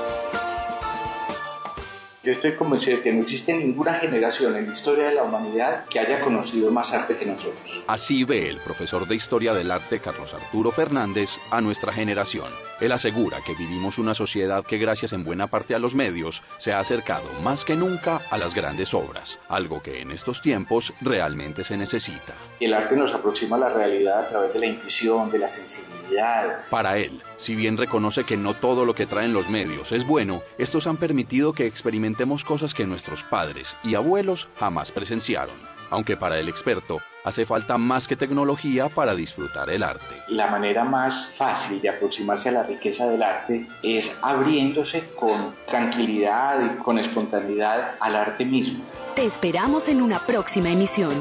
[2.22, 5.86] Yo estoy convencido de que no existe ninguna generación en la historia de la humanidad
[5.86, 7.82] que haya conocido más arte que nosotros.
[7.86, 12.52] Así ve el profesor de Historia del Arte Carlos Arturo Fernández a nuestra generación.
[12.78, 16.74] Él asegura que vivimos una sociedad que gracias en buena parte a los medios se
[16.74, 21.64] ha acercado más que nunca a las grandes obras, algo que en estos tiempos realmente
[21.64, 22.34] se necesita.
[22.60, 26.66] El arte nos aproxima a la realidad a través de la intuición, de la sensibilidad.
[26.68, 30.42] Para él, si bien reconoce que no todo lo que traen los medios es bueno,
[30.58, 35.54] estos han permitido que experimentemos cosas que nuestros padres y abuelos jamás presenciaron.
[35.88, 40.14] Aunque para el experto hace falta más que tecnología para disfrutar el arte.
[40.28, 46.60] La manera más fácil de aproximarse a la riqueza del arte es abriéndose con tranquilidad
[46.62, 48.84] y con espontaneidad al arte mismo.
[49.16, 51.14] Te esperamos en una próxima emisión.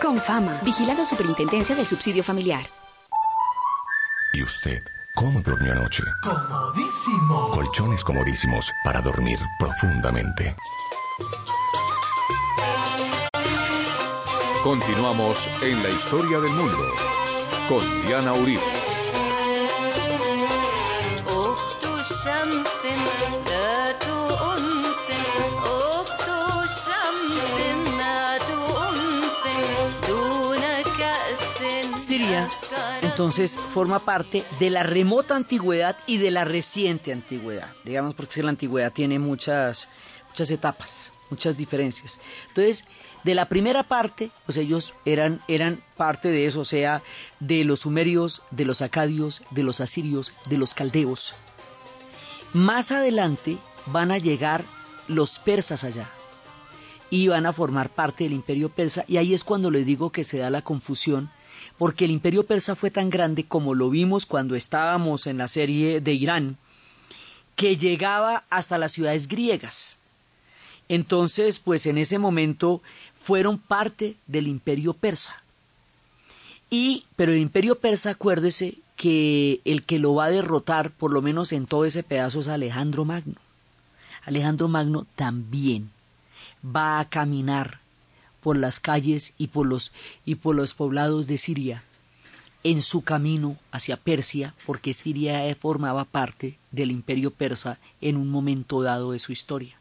[0.00, 0.60] Con fama.
[0.64, 2.62] Vigilado Superintendencia del Subsidio Familiar.
[4.32, 4.80] ¿Y usted
[5.20, 6.02] cómo durmió anoche?
[6.22, 7.50] Comodísimo.
[7.50, 10.56] Colchones comodísimos para dormir profundamente.
[14.64, 16.86] Continuamos en la historia del mundo
[17.68, 18.90] con Diana Uribe.
[32.10, 32.50] Siria,
[33.02, 37.72] entonces, forma parte de la remota antigüedad y de la reciente antigüedad.
[37.84, 39.88] Digamos, porque la antigüedad tiene muchas,
[40.30, 42.18] muchas etapas, muchas diferencias.
[42.48, 42.86] Entonces,
[43.22, 47.00] de la primera parte, pues ellos eran, eran parte de eso, o sea,
[47.38, 51.36] de los sumerios, de los acadios, de los asirios, de los caldeos.
[52.52, 54.64] Más adelante van a llegar
[55.06, 56.10] los persas allá
[57.08, 60.24] y van a formar parte del imperio persa y ahí es cuando les digo que
[60.24, 61.30] se da la confusión
[61.80, 66.02] porque el imperio persa fue tan grande como lo vimos cuando estábamos en la serie
[66.02, 66.58] de Irán
[67.56, 69.98] que llegaba hasta las ciudades griegas.
[70.90, 72.82] Entonces, pues en ese momento
[73.18, 75.42] fueron parte del imperio persa.
[76.68, 81.22] Y, pero el imperio persa, acuérdese que el que lo va a derrotar, por lo
[81.22, 83.40] menos en todo ese pedazo, es Alejandro Magno.
[84.26, 85.90] Alejandro Magno también
[86.62, 87.79] va a caminar
[88.40, 89.92] por las calles y por los,
[90.24, 91.82] y por los poblados de Siria
[92.62, 98.82] en su camino hacia Persia, porque Siria formaba parte del imperio persa en un momento
[98.82, 99.76] dado de su historia.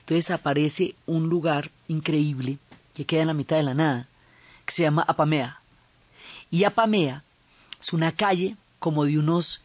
[0.00, 2.58] Entonces aparece un lugar increíble
[2.94, 4.08] que queda en la mitad de la nada,
[4.64, 5.60] que se llama Apamea.
[6.50, 7.22] Y Apamea
[7.80, 9.60] es una calle como de unos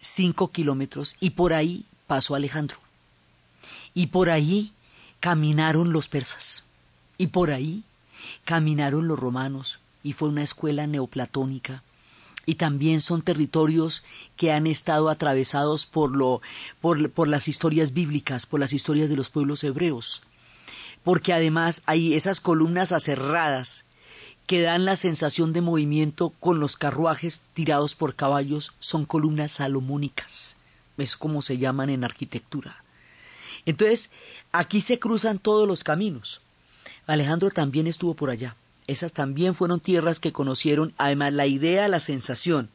[0.00, 2.78] cinco kilómetros y por ahí pasó Alejandro.
[3.94, 4.72] Y por ahí
[5.20, 6.65] caminaron los persas.
[7.18, 7.82] Y por ahí
[8.44, 11.82] caminaron los romanos y fue una escuela neoplatónica
[12.46, 14.04] y también son territorios
[14.36, 16.40] que han estado atravesados por, lo,
[16.80, 20.22] por, por las historias bíblicas, por las historias de los pueblos hebreos,
[21.02, 23.84] porque además hay esas columnas aserradas
[24.46, 30.56] que dan la sensación de movimiento con los carruajes tirados por caballos, son columnas salomónicas,
[30.98, 32.84] es como se llaman en arquitectura.
[33.66, 34.10] Entonces,
[34.52, 36.40] aquí se cruzan todos los caminos.
[37.06, 38.56] Alejandro también estuvo por allá.
[38.86, 42.68] Esas también fueron tierras que conocieron, además la idea, la sensación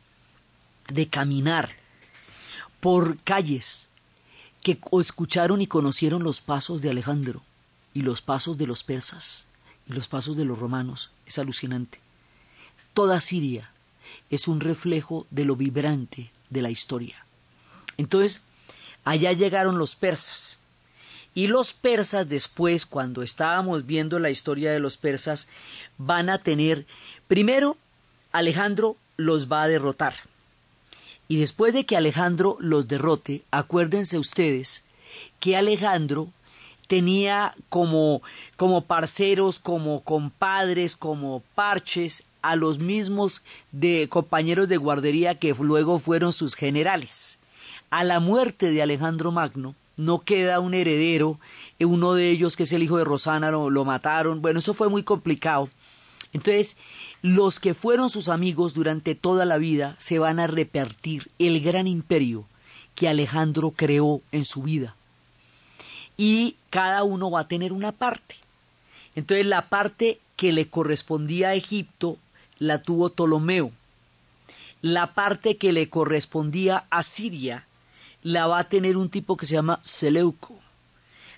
[0.90, 1.70] de caminar
[2.80, 3.88] por calles
[4.62, 7.42] que escucharon y conocieron los pasos de Alejandro
[7.94, 9.48] y los pasos de los persas
[9.88, 12.00] y los pasos de los romanos es alucinante.
[12.94, 13.72] Toda Siria
[14.30, 17.26] es un reflejo de lo vibrante de la historia.
[17.98, 18.44] Entonces,
[19.04, 20.60] allá llegaron los persas.
[21.34, 25.48] Y los persas después, cuando estábamos viendo la historia de los persas,
[25.98, 26.86] van a tener,
[27.28, 27.78] primero,
[28.32, 30.14] Alejandro los va a derrotar.
[31.28, 34.84] Y después de que Alejandro los derrote, acuérdense ustedes
[35.40, 36.30] que Alejandro
[36.88, 38.22] tenía como,
[38.58, 46.00] como parceros, como compadres, como parches a los mismos de compañeros de guardería que luego
[46.00, 47.40] fueron sus generales.
[47.92, 51.40] A la muerte de Alejandro Magno no queda un heredero,
[51.80, 54.90] uno de ellos que es el hijo de Rosana lo, lo mataron, bueno, eso fue
[54.90, 55.70] muy complicado.
[56.34, 56.78] Entonces,
[57.22, 61.88] los que fueron sus amigos durante toda la vida se van a repartir el gran
[61.88, 62.46] imperio
[62.96, 64.96] que Alejandro creó en su vida
[66.18, 68.36] y cada uno va a tener una parte.
[69.16, 72.18] Entonces la parte que le correspondía a Egipto
[72.60, 73.72] la tuvo Ptolomeo.
[74.82, 77.66] La parte que le correspondía a Siria
[78.24, 80.60] la va a tener un tipo que se llama Seleuco.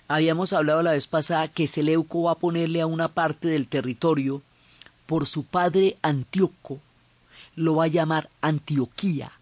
[0.08, 4.42] Habíamos hablado la vez pasada que Seleuco va a ponerle a una parte del territorio
[5.06, 6.80] por su padre Antíoco,
[7.56, 9.32] lo va a llamar Antioquía.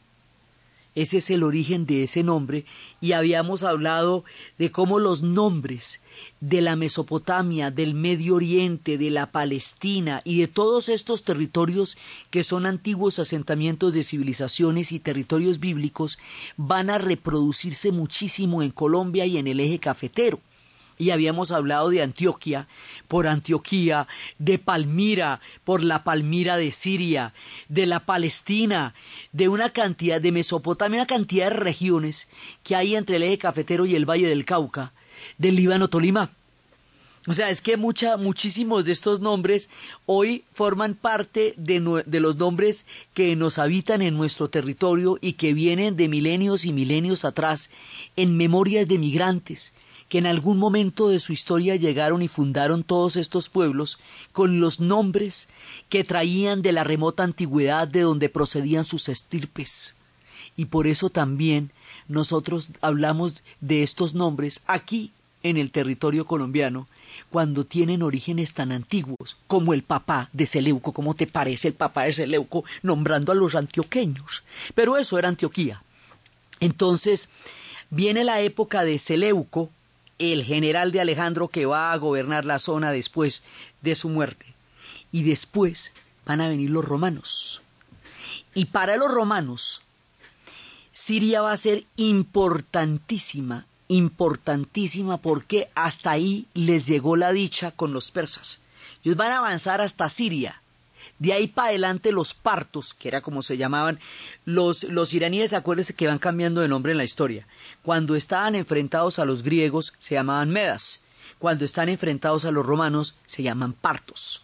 [0.95, 2.65] Ese es el origen de ese nombre
[3.01, 4.25] y habíamos hablado
[4.59, 6.02] de cómo los nombres
[6.41, 11.97] de la Mesopotamia, del Medio Oriente, de la Palestina y de todos estos territorios
[12.31, 16.19] que son antiguos asentamientos de civilizaciones y territorios bíblicos
[16.57, 20.41] van a reproducirse muchísimo en Colombia y en el eje cafetero.
[20.99, 22.69] Y habíamos hablado de Antioquia
[23.09, 24.07] por Antioquía,
[24.39, 27.35] de Palmira por la Palmira de Siria,
[27.69, 28.95] de la Palestina,
[29.33, 32.29] de una cantidad de Mesopotamia, una cantidad de regiones
[32.63, 34.93] que hay entre el eje cafetero y el Valle del Cauca,
[35.39, 36.31] del Líbano Tolima.
[37.29, 39.71] O sea, es que mucha, muchísimos de estos nombres
[40.07, 45.55] hoy forman parte de, de, los nombres que nos habitan en nuestro territorio y que
[45.55, 47.71] vienen de milenios y milenios atrás
[48.17, 49.73] en memorias de migrantes,
[50.09, 53.99] que en algún momento de su historia llegaron y fundaron todos estos pueblos
[54.33, 55.49] con los nombres
[55.89, 59.95] que traían de la remota antigüedad de donde procedían sus estirpes.
[60.57, 61.71] Y por eso también
[62.09, 65.13] nosotros hablamos de estos nombres aquí
[65.43, 66.89] en el territorio colombiano
[67.31, 70.93] cuando tienen orígenes tan antiguos como el papá de Seleuco.
[70.93, 74.45] ¿Cómo te parece el papá de Seleuco nombrando a los antioqueños?
[74.75, 75.83] Pero eso era Antioquía.
[76.61, 77.29] Entonces,
[77.91, 79.71] viene la época de Seleuco,
[80.19, 83.43] el general de Alejandro que va a gobernar la zona después
[83.81, 84.47] de su muerte.
[85.11, 85.93] Y después
[86.25, 87.63] van a venir los romanos.
[88.55, 89.83] Y para los romanos,
[90.93, 98.11] Siria va a ser importantísima, importantísima porque hasta ahí les llegó la dicha con los
[98.11, 98.63] persas.
[99.05, 100.63] Ellos van a avanzar hasta Siria
[101.23, 104.01] de ahí para adelante los partos, que era como se llamaban,
[104.45, 107.47] los, los iraníes, acuérdense que van cambiando de nombre en la historia.
[107.83, 111.05] Cuando estaban enfrentados a los griegos se llamaban medas,
[111.39, 114.43] cuando están enfrentados a los romanos se llaman partos.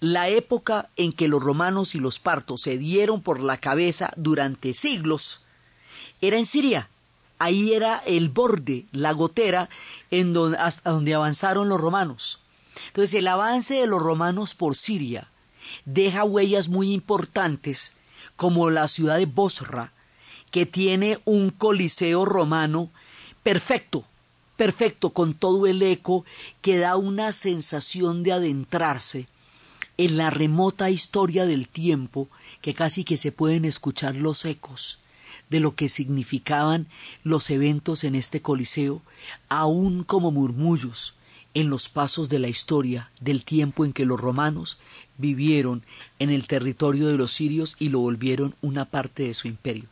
[0.00, 4.72] La época en que los romanos y los partos se dieron por la cabeza durante
[4.72, 5.44] siglos
[6.20, 6.88] era en Siria.
[7.38, 9.70] Ahí era el borde, la gotera,
[10.10, 12.40] en donde, hasta donde avanzaron los romanos.
[12.88, 15.28] Entonces el avance de los romanos por Siria
[15.84, 17.94] deja huellas muy importantes
[18.36, 19.92] como la ciudad de Bosra,
[20.50, 22.90] que tiene un coliseo romano
[23.42, 24.04] perfecto,
[24.56, 26.24] perfecto, con todo el eco
[26.60, 29.28] que da una sensación de adentrarse
[29.96, 32.28] en la remota historia del tiempo
[32.60, 35.00] que casi que se pueden escuchar los ecos
[35.50, 36.86] de lo que significaban
[37.24, 39.02] los eventos en este coliseo,
[39.48, 41.14] aún como murmullos
[41.54, 44.78] en los pasos de la historia del tiempo en que los romanos
[45.18, 45.82] vivieron
[46.18, 49.88] en el territorio de los sirios y lo volvieron una parte de su imperio.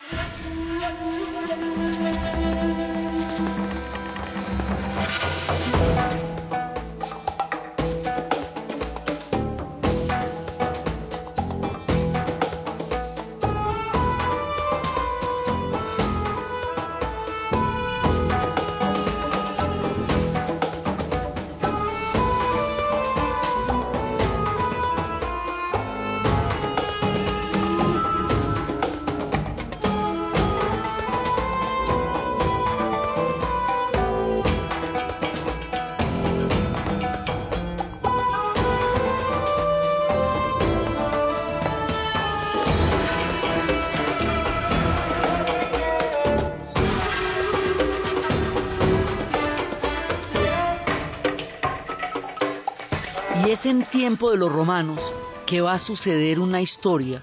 [54.08, 55.12] Tiempo de los romanos
[55.44, 57.22] que va a suceder una historia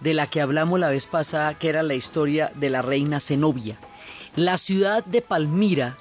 [0.00, 3.78] de la que hablamos la vez pasada, que era la historia de la reina Zenobia.
[4.36, 5.96] La ciudad de Palmira,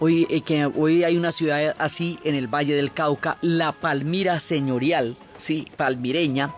[0.00, 4.40] hoy, eh, que hoy hay una ciudad así en el Valle del Cauca, la Palmira
[4.40, 6.52] señorial, sí, palmireña,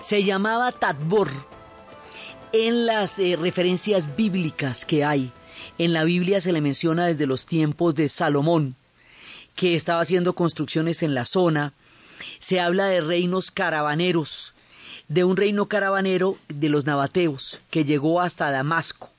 [0.00, 1.28] se llamaba Tadbor.
[2.52, 5.32] En las eh, referencias bíblicas que hay,
[5.76, 8.76] en la Biblia se le menciona desde los tiempos de Salomón,
[9.56, 11.72] que estaba haciendo construcciones en la zona.
[12.42, 14.52] Se habla de reinos caravaneros,
[15.06, 19.10] de un reino caravanero de los nabateos, que llegó hasta Damasco.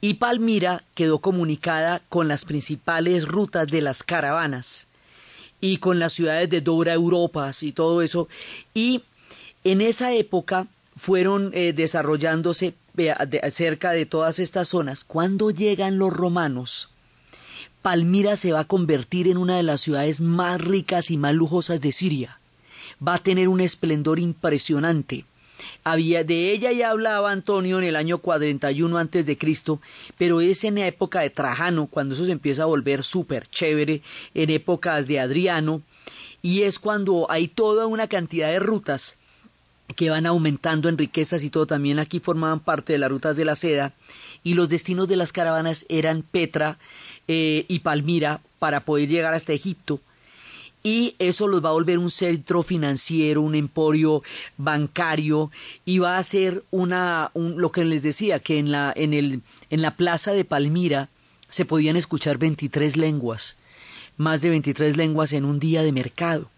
[0.00, 4.86] Y Palmira quedó comunicada con las principales rutas de las caravanas
[5.60, 8.28] y con las ciudades de Dora Europas y todo eso.
[8.72, 9.02] Y
[9.64, 15.02] en esa época fueron eh, desarrollándose eh, de- cerca de todas estas zonas.
[15.02, 16.90] Cuando llegan los romanos,
[17.82, 21.80] Palmira se va a convertir en una de las ciudades más ricas y más lujosas
[21.80, 22.38] de Siria.
[23.06, 25.24] Va a tener un esplendor impresionante.
[25.82, 29.80] Había de ella ya hablaba Antonio en el año 41 antes de Cristo,
[30.18, 34.02] pero es en la época de Trajano cuando eso se empieza a volver súper chévere,
[34.34, 35.82] en épocas de Adriano,
[36.42, 39.18] y es cuando hay toda una cantidad de rutas
[39.96, 43.44] que van aumentando en riquezas y todo también aquí formaban parte de las rutas de
[43.44, 43.92] la seda
[44.42, 46.78] y los destinos de las caravanas eran Petra
[47.28, 50.00] eh, y Palmira para poder llegar hasta Egipto
[50.86, 54.22] y eso los va a volver un centro financiero, un emporio
[54.58, 55.50] bancario
[55.86, 59.40] y va a ser una un- lo que les decía que en la en el
[59.70, 61.08] en la plaza de Palmira
[61.48, 63.56] se podían escuchar 23 lenguas,
[64.18, 66.50] más de 23 lenguas en un día de mercado.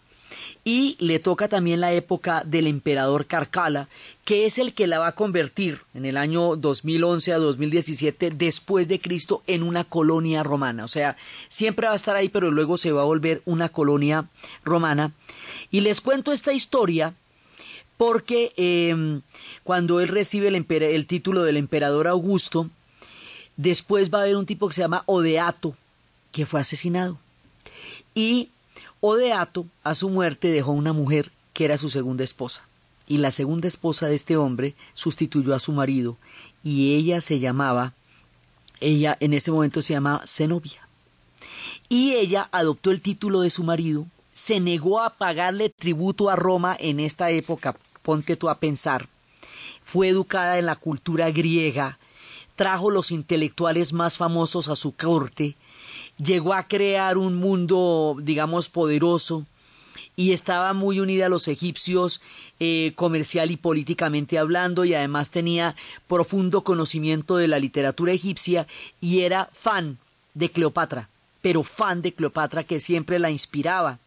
[0.64, 3.88] Y le toca también la época del emperador Carcala,
[4.24, 8.88] que es el que la va a convertir en el año 2011 a 2017 después
[8.88, 10.84] de Cristo en una colonia romana.
[10.84, 11.16] O sea,
[11.48, 14.26] siempre va a estar ahí, pero luego se va a volver una colonia
[14.64, 15.12] romana.
[15.70, 17.14] Y les cuento esta historia
[17.96, 19.20] porque eh,
[19.62, 22.68] cuando él recibe el, el título del emperador Augusto,
[23.56, 25.76] después va a haber un tipo que se llama Odeato,
[26.32, 27.18] que fue asesinado.
[28.14, 28.50] Y
[29.00, 32.66] Odeato, a su muerte, dejó una mujer que era su segunda esposa.
[33.06, 36.16] Y la segunda esposa de este hombre sustituyó a su marido.
[36.64, 37.92] Y ella se llamaba,
[38.80, 40.86] ella en ese momento se llamaba Zenobia.
[41.88, 46.76] Y ella adoptó el título de su marido, se negó a pagarle tributo a Roma
[46.78, 49.08] en esta época, ponte tú a pensar.
[49.84, 51.98] Fue educada en la cultura griega,
[52.56, 55.54] trajo los intelectuales más famosos a su corte,
[56.18, 59.44] llegó a crear un mundo, digamos, poderoso
[60.16, 62.22] y estaba muy unida a los egipcios
[62.58, 65.76] eh, comercial y políticamente hablando y además tenía
[66.08, 68.66] profundo conocimiento de la literatura egipcia
[69.00, 69.98] y era fan
[70.32, 71.08] de Cleopatra,
[71.42, 73.98] pero fan de Cleopatra que siempre la inspiraba.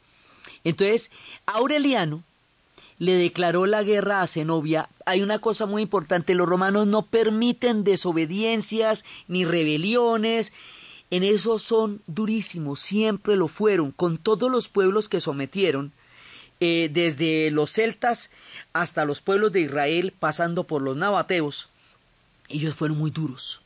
[0.63, 1.11] Entonces,
[1.45, 2.23] Aureliano
[2.97, 4.89] le declaró la guerra a Zenobia.
[5.05, 10.53] Hay una cosa muy importante, los romanos no permiten desobediencias ni rebeliones,
[11.11, 15.91] en eso son durísimos, siempre lo fueron, con todos los pueblos que sometieron,
[16.59, 18.31] eh, desde los celtas
[18.73, 21.69] hasta los pueblos de Israel, pasando por los nabateos,
[22.49, 23.61] ellos fueron muy duros.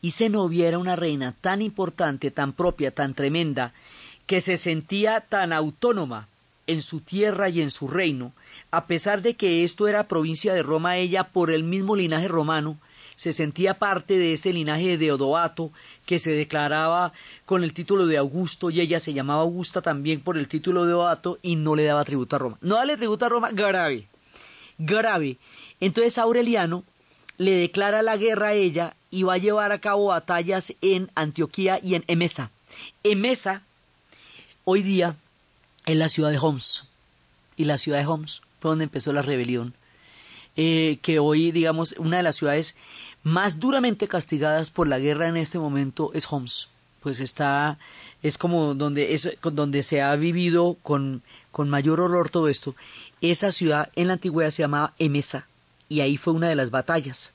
[0.00, 3.74] Y Zenobia era una reina tan importante, tan propia, tan tremenda,
[4.26, 6.28] que se sentía tan autónoma
[6.66, 8.32] en su tierra y en su reino,
[8.70, 12.78] a pesar de que esto era provincia de Roma, ella por el mismo linaje romano,
[13.20, 15.72] se sentía parte de ese linaje de Odoato
[16.06, 17.12] que se declaraba
[17.44, 20.94] con el título de Augusto y ella se llamaba Augusta también por el título de
[20.94, 22.56] Odoato y no le daba tributo a Roma.
[22.62, 24.08] No darle tributo a Roma, grave,
[24.78, 25.36] grave.
[25.80, 26.82] Entonces Aureliano
[27.36, 31.78] le declara la guerra a ella y va a llevar a cabo batallas en Antioquía
[31.82, 32.50] y en Emesa.
[33.04, 33.64] Emesa,
[34.64, 35.14] hoy día,
[35.84, 36.88] es la ciudad de Homs.
[37.58, 39.74] Y la ciudad de Homs fue donde empezó la rebelión.
[40.56, 42.76] Eh, que hoy, digamos, una de las ciudades
[43.22, 46.68] más duramente castigadas por la guerra en este momento es Homs.
[47.02, 47.78] Pues está,
[48.22, 52.74] es como donde, es, donde se ha vivido con, con mayor horror todo esto.
[53.20, 55.46] Esa ciudad en la antigüedad se llamaba Emesa
[55.88, 57.32] y ahí fue una de las batallas.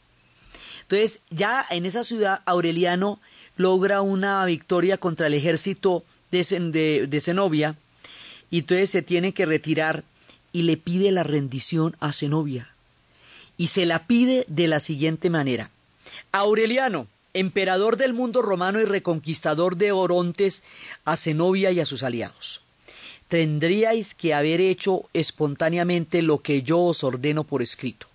[0.84, 3.20] Entonces, ya en esa ciudad, Aureliano
[3.58, 7.76] logra una victoria contra el ejército de, de, de Zenobia
[8.52, 10.04] y entonces se tiene que retirar
[10.52, 12.70] y le pide la rendición a Zenobia.
[13.58, 15.72] Y se la pide de la siguiente manera.
[16.38, 20.64] Aureliano, emperador del mundo romano y reconquistador de Orontes,
[21.06, 22.60] a Zenobia y a sus aliados.
[23.30, 28.08] Tendríais que haber hecho espontáneamente lo que yo os ordeno por escrito.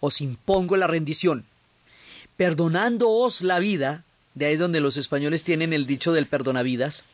[0.00, 1.44] Os impongo la rendición,
[2.38, 4.02] perdonándoos la vida,
[4.32, 7.04] de ahí es donde los españoles tienen el dicho del perdonavidas,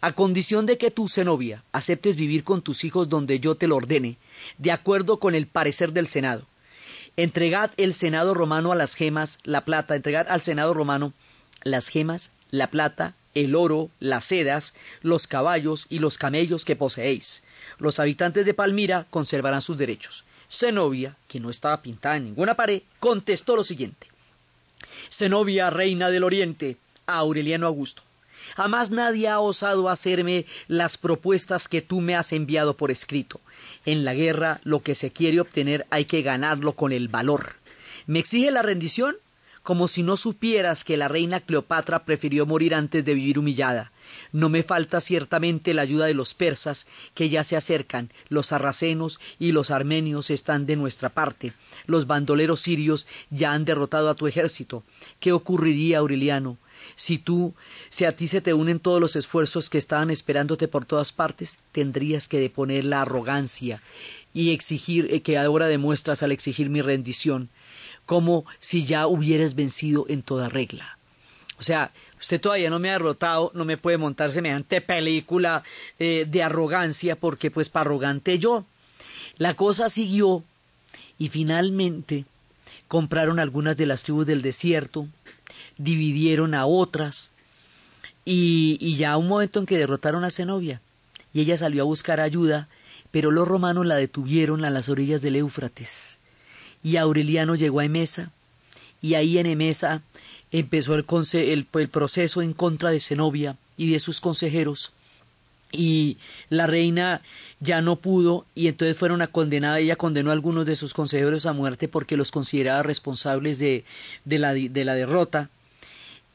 [0.00, 3.76] a condición de que tú, Zenobia, aceptes vivir con tus hijos donde yo te lo
[3.76, 4.16] ordene,
[4.58, 6.49] de acuerdo con el parecer del Senado.
[7.20, 11.12] Entregad el Senado romano a las gemas, la plata, entregad al Senado romano
[11.62, 17.44] las gemas, la plata, el oro, las sedas, los caballos y los camellos que poseéis.
[17.78, 20.24] Los habitantes de Palmira conservarán sus derechos.
[20.50, 24.06] Zenobia, que no estaba pintada en ninguna pared, contestó lo siguiente.
[25.12, 28.02] Zenobia, reina del Oriente, a Aureliano Augusto.
[28.56, 33.40] Jamás nadie ha osado hacerme las propuestas que tú me has enviado por escrito.
[33.86, 37.54] En la guerra lo que se quiere obtener hay que ganarlo con el valor.
[38.06, 39.16] ¿Me exige la rendición?
[39.62, 43.92] Como si no supieras que la reina Cleopatra prefirió morir antes de vivir humillada.
[44.32, 49.20] No me falta ciertamente la ayuda de los persas, que ya se acercan, los sarracenos
[49.38, 51.52] y los armenios están de nuestra parte,
[51.86, 54.82] los bandoleros sirios ya han derrotado a tu ejército.
[55.20, 56.56] ¿Qué ocurriría, Aureliano?
[56.96, 57.54] Si tú,
[57.88, 61.58] si a ti se te unen todos los esfuerzos que estaban esperándote por todas partes,
[61.72, 63.82] tendrías que deponer la arrogancia
[64.32, 67.48] y exigir eh, que ahora demuestras al exigir mi rendición,
[68.06, 70.98] como si ya hubieras vencido en toda regla.
[71.58, 75.62] O sea, usted todavía no me ha derrotado, no me puede montar semejante película
[75.98, 78.64] eh, de arrogancia, porque pues para arrogante yo.
[79.36, 80.44] La cosa siguió
[81.18, 82.24] y finalmente
[82.88, 85.06] compraron algunas de las tribus del desierto,
[85.80, 87.30] dividieron a otras.
[88.24, 90.80] Y, ya un momento en que derrotaron a Zenobia
[91.32, 92.68] y ella salió a buscar ayuda,
[93.10, 96.18] pero los romanos la detuvieron a las orillas del Éufrates.
[96.82, 98.30] Y Aureliano llegó a Emesa
[99.00, 100.02] y ahí en Emesa
[100.52, 104.92] empezó el, el, el proceso en contra de Zenobia y de sus consejeros.
[105.72, 106.18] Y
[106.50, 107.22] la reina
[107.60, 111.46] ya no pudo y entonces fueron a condenar, ella condenó a algunos de sus consejeros
[111.46, 113.84] a muerte porque los consideraba responsables de,
[114.24, 115.48] de la derrota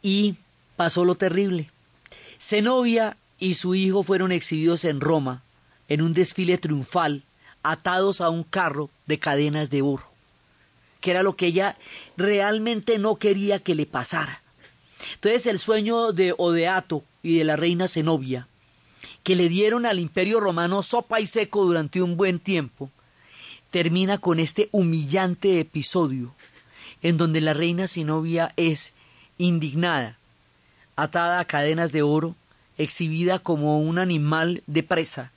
[0.05, 0.35] y
[0.75, 1.71] pasó lo terrible.
[2.39, 5.41] Zenobia y su hijo fueron exhibidos en Roma
[5.89, 7.23] en un desfile triunfal
[7.63, 10.03] atados a un carro de cadenas de oro,
[11.01, 11.75] que era lo que ella
[12.17, 14.43] realmente no quería que le pasara.
[15.15, 18.47] Entonces el sueño de Odeato y de la reina Zenobia
[19.23, 22.91] que le dieron al imperio romano sopa y seco durante un buen tiempo,
[23.71, 26.35] termina con este humillante episodio
[27.01, 28.97] en donde la reina Zenobia es
[29.37, 30.17] indignada,
[30.95, 32.35] atada a cadenas de oro,
[32.77, 35.31] exhibida como un animal de presa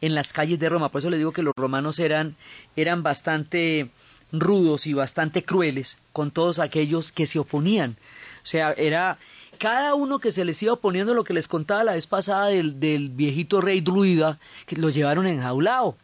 [0.00, 0.90] en las calles de Roma.
[0.90, 2.36] Por eso le digo que los romanos eran,
[2.76, 3.90] eran bastante
[4.32, 7.96] rudos y bastante crueles con todos aquellos que se oponían.
[8.42, 9.18] O sea, era
[9.58, 12.78] cada uno que se les iba oponiendo lo que les contaba la vez pasada del,
[12.78, 15.96] del viejito rey druida, que lo llevaron enjaulado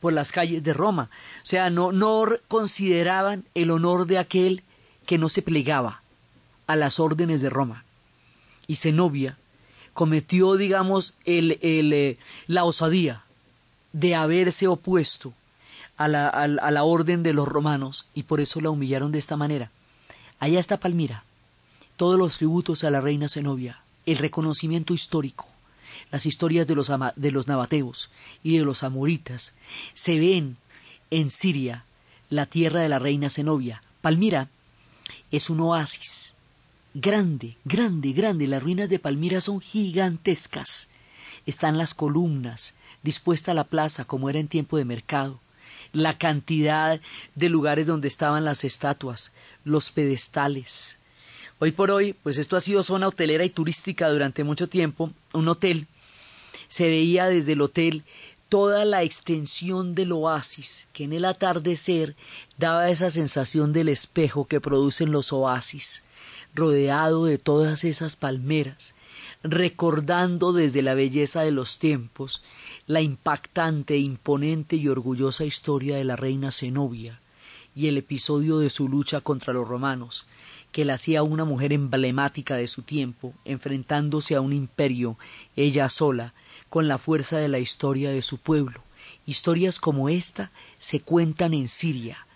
[0.00, 1.10] por las calles de Roma.
[1.42, 4.62] O sea, no, no consideraban el honor de aquel
[5.06, 5.99] que no se plegaba
[6.70, 7.84] a las órdenes de Roma.
[8.66, 9.36] Y Zenobia
[9.92, 13.24] cometió, digamos, el, el, eh, la osadía
[13.92, 15.34] de haberse opuesto
[15.96, 19.18] a la, a, a la orden de los romanos y por eso la humillaron de
[19.18, 19.70] esta manera.
[20.38, 21.24] Allá está Palmira
[21.96, 25.46] todos los tributos a la reina Zenobia, el reconocimiento histórico,
[26.10, 28.10] las historias de los, de los nabateos
[28.42, 29.54] y de los amoritas,
[29.92, 30.56] se ven
[31.10, 31.84] en Siria,
[32.30, 33.82] la tierra de la reina Zenobia.
[34.00, 34.48] Palmira
[35.30, 36.32] es un oasis
[36.94, 38.46] grande, grande, grande.
[38.46, 40.88] Las ruinas de Palmira son gigantescas.
[41.46, 45.40] Están las columnas, dispuesta la plaza como era en tiempo de mercado,
[45.92, 47.00] la cantidad
[47.34, 49.32] de lugares donde estaban las estatuas,
[49.64, 51.00] los pedestales,
[51.62, 55.46] Hoy por hoy, pues esto ha sido zona hotelera y turística durante mucho tiempo, un
[55.46, 55.88] hotel.
[56.68, 58.02] Se veía desde el hotel
[58.48, 62.16] toda la extensión del oasis, que en el atardecer
[62.56, 66.06] daba esa sensación del espejo que producen los oasis,
[66.54, 68.94] rodeado de todas esas palmeras,
[69.42, 72.42] recordando desde la belleza de los tiempos
[72.86, 77.20] la impactante, imponente y orgullosa historia de la reina Zenobia
[77.74, 80.26] y el episodio de su lucha contra los romanos,
[80.72, 85.16] que la hacía una mujer emblemática de su tiempo, enfrentándose a un imperio,
[85.56, 86.34] ella sola,
[86.68, 88.82] con la fuerza de la historia de su pueblo.
[89.26, 92.26] Historias como esta se cuentan en Siria,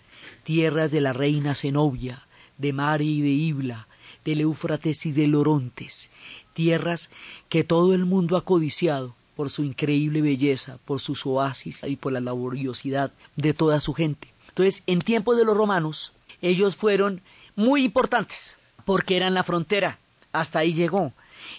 [0.43, 2.25] tierras de la reina Zenobia,
[2.57, 3.87] de Mari y de Ibla,
[4.25, 6.09] del Éufrates y del Orontes,
[6.53, 7.11] tierras
[7.47, 12.13] que todo el mundo ha codiciado por su increíble belleza, por sus oasis y por
[12.13, 14.29] la laboriosidad de toda su gente.
[14.49, 17.21] Entonces, en tiempos de los romanos, ellos fueron
[17.55, 19.99] muy importantes, porque eran la frontera,
[20.31, 21.13] hasta ahí llegó.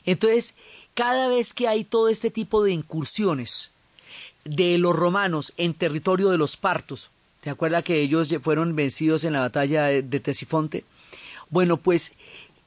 [0.04, 0.54] Entonces,
[0.94, 3.70] cada vez que hay todo este tipo de incursiones
[4.44, 7.10] de los romanos en territorio de los partos,
[7.42, 10.84] ¿te acuerdas que ellos fueron vencidos en la batalla de Tesifonte?
[11.50, 12.16] Bueno, pues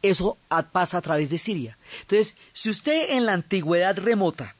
[0.02, 0.38] eso
[0.72, 1.78] pasa a través de Siria.
[2.02, 4.56] Entonces, si usted en la antigüedad remota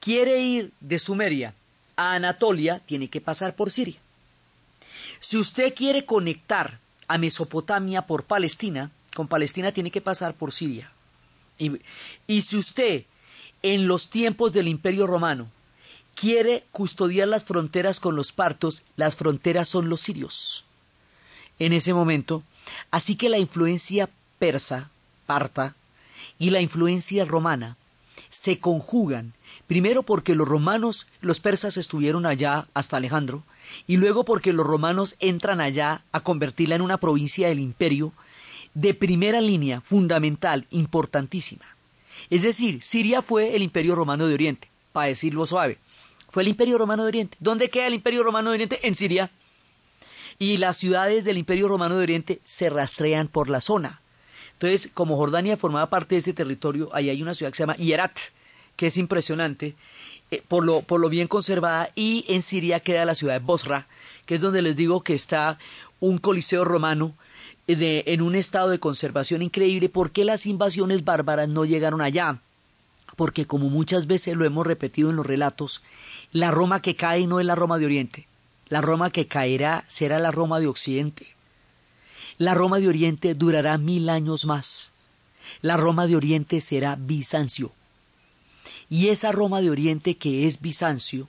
[0.00, 1.54] quiere ir de Sumeria
[1.96, 3.98] a Anatolia, tiene que pasar por Siria.
[5.20, 10.92] Si usted quiere conectar a Mesopotamia por Palestina, con Palestina tiene que pasar por Siria.
[11.58, 11.80] Y,
[12.28, 13.04] y si usted
[13.62, 15.50] en los tiempos del Imperio Romano
[16.14, 20.64] quiere custodiar las fronteras con los partos, las fronteras son los sirios.
[21.58, 22.44] En ese momento,
[22.92, 24.08] así que la influencia
[24.38, 24.90] persa,
[25.26, 25.74] parta,
[26.38, 27.76] y la influencia romana
[28.30, 29.34] se conjugan,
[29.66, 33.42] primero porque los romanos, los persas estuvieron allá hasta Alejandro,
[33.86, 38.12] y luego porque los romanos entran allá a convertirla en una provincia del imperio
[38.74, 41.64] de primera línea, fundamental, importantísima.
[42.30, 45.78] Es decir, Siria fue el imperio romano de Oriente, para decirlo suave.
[46.30, 47.36] Fue el imperio romano de Oriente.
[47.40, 48.86] ¿Dónde queda el imperio romano de Oriente?
[48.86, 49.30] En Siria.
[50.38, 54.00] Y las ciudades del imperio romano de Oriente se rastrean por la zona.
[54.58, 57.76] Entonces, como Jordania formaba parte de ese territorio, ahí hay una ciudad que se llama
[57.76, 58.18] Hierat,
[58.74, 59.76] que es impresionante,
[60.32, 63.86] eh, por, lo, por lo bien conservada, y en Siria queda la ciudad de Bosra,
[64.26, 65.58] que es donde les digo que está
[66.00, 67.14] un coliseo romano
[67.68, 69.88] eh, de, en un estado de conservación increíble.
[69.88, 72.38] ¿Por qué las invasiones bárbaras no llegaron allá?
[73.14, 75.82] Porque como muchas veces lo hemos repetido en los relatos,
[76.32, 78.26] la Roma que cae no es la Roma de Oriente,
[78.68, 81.37] la Roma que caerá será la Roma de Occidente.
[82.38, 84.92] La Roma de Oriente durará mil años más.
[85.60, 87.72] La Roma de Oriente será Bizancio.
[88.88, 91.26] Y esa Roma de Oriente que es Bizancio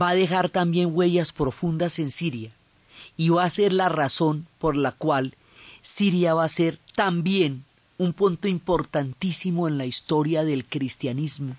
[0.00, 2.52] va a dejar también huellas profundas en Siria
[3.16, 5.34] y va a ser la razón por la cual
[5.82, 7.64] Siria va a ser también
[7.98, 11.56] un punto importantísimo en la historia del cristianismo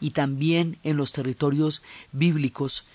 [0.00, 1.82] y también en los territorios
[2.12, 2.86] bíblicos,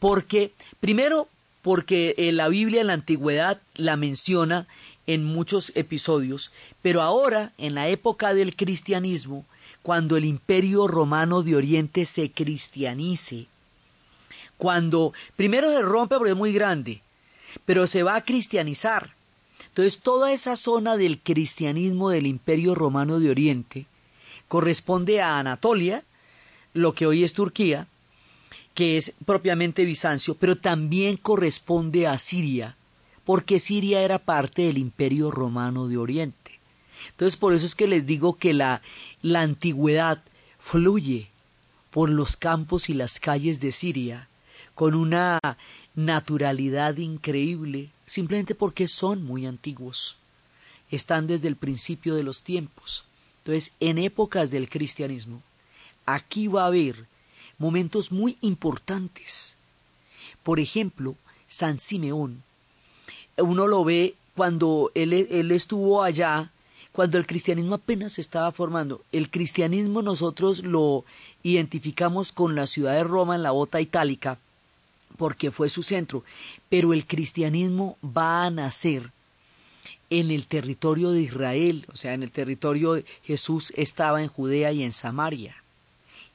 [0.00, 1.28] porque primero
[1.62, 4.66] porque eh, la Biblia en la antigüedad la menciona
[5.06, 6.52] en muchos episodios,
[6.82, 9.44] pero ahora en la época del cristianismo,
[9.82, 13.46] cuando el imperio romano de Oriente se cristianice,
[14.56, 17.02] cuando primero se rompe porque es muy grande,
[17.64, 19.14] pero se va a cristianizar.
[19.68, 23.86] Entonces toda esa zona del cristianismo del imperio romano de Oriente
[24.48, 26.04] corresponde a Anatolia,
[26.74, 27.86] lo que hoy es Turquía,
[28.74, 32.76] que es propiamente Bizancio, pero también corresponde a Siria,
[33.24, 36.58] porque Siria era parte del imperio romano de Oriente.
[37.10, 38.82] Entonces por eso es que les digo que la,
[39.22, 40.22] la antigüedad
[40.58, 41.28] fluye
[41.90, 44.28] por los campos y las calles de Siria
[44.74, 45.38] con una
[45.94, 50.16] naturalidad increíble, simplemente porque son muy antiguos.
[50.90, 53.04] Están desde el principio de los tiempos.
[53.38, 55.42] Entonces, en épocas del cristianismo,
[56.06, 57.06] aquí va a haber
[57.60, 59.54] momentos muy importantes.
[60.42, 61.14] Por ejemplo,
[61.46, 62.42] San Simeón.
[63.36, 65.12] Uno lo ve cuando él,
[65.52, 66.50] estuvo allá,
[66.92, 69.02] cuando el cristianismo apenas se estaba formando.
[69.12, 71.04] El cristianismo nosotros lo
[71.42, 74.38] identificamos con la ciudad de Roma en la bota itálica,
[75.18, 76.24] porque fue su centro,
[76.70, 79.10] pero el cristianismo va a nacer
[80.08, 84.72] en el territorio de Israel, o sea, en el territorio de Jesús estaba en Judea
[84.72, 85.59] y en Samaria,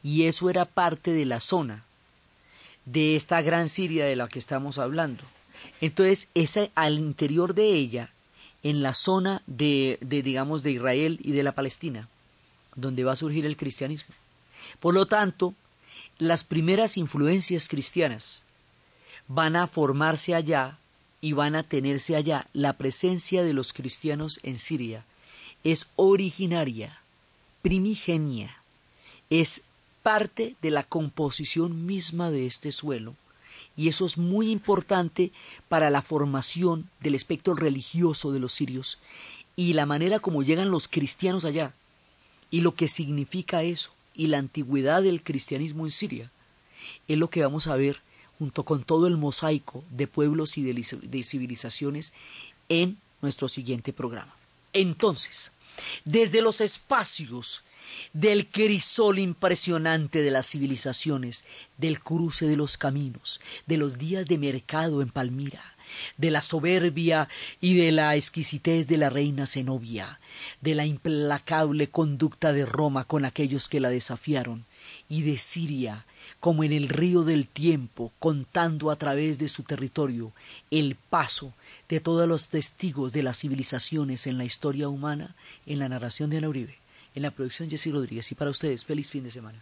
[0.05, 1.83] y eso era parte de la zona
[2.85, 5.23] de esta gran Siria de la que estamos hablando.
[5.81, 8.11] Entonces, esa, al interior de ella,
[8.61, 12.07] en la zona de, de, digamos, de Israel y de la Palestina,
[12.75, 14.13] donde va a surgir el cristianismo.
[14.79, 15.55] Por lo tanto,
[16.19, 18.43] las primeras influencias cristianas
[19.27, 20.77] van a formarse allá
[21.19, 22.45] y van a tenerse allá.
[22.53, 25.03] La presencia de los cristianos en Siria
[25.63, 26.99] es originaria,
[27.63, 28.55] primigenia,
[29.31, 29.63] es
[30.05, 33.15] parte de la composición misma de este suelo
[33.75, 35.31] y eso es muy importante
[35.67, 38.99] para la formación del espectro religioso de los sirios
[39.55, 41.73] y la manera como llegan los cristianos allá
[42.51, 46.31] y lo que significa eso y la antigüedad del cristianismo en Siria
[47.07, 47.99] es lo que vamos a ver
[48.37, 52.13] junto con todo el mosaico de pueblos y de civilizaciones
[52.69, 54.35] en nuestro siguiente programa.
[54.71, 55.51] Entonces,
[56.03, 57.63] desde los espacios
[58.13, 61.45] del crisol impresionante de las civilizaciones,
[61.77, 65.61] del cruce de los caminos, de los días de mercado en Palmira,
[66.17, 67.29] de la soberbia
[67.61, 70.19] y de la exquisitez de la reina Zenobia,
[70.61, 74.65] de la implacable conducta de Roma con aquellos que la desafiaron,
[75.09, 76.05] y de Siria,
[76.45, 80.31] como en el río del tiempo, contando a través de su territorio
[80.69, 81.55] el paso
[81.89, 85.35] de todos los testigos de las civilizaciones en la historia humana,
[85.65, 86.77] en la narración de Ana Uribe,
[87.15, 88.31] en la producción Jessy Rodríguez.
[88.31, 89.57] Y para ustedes, feliz fin de semana.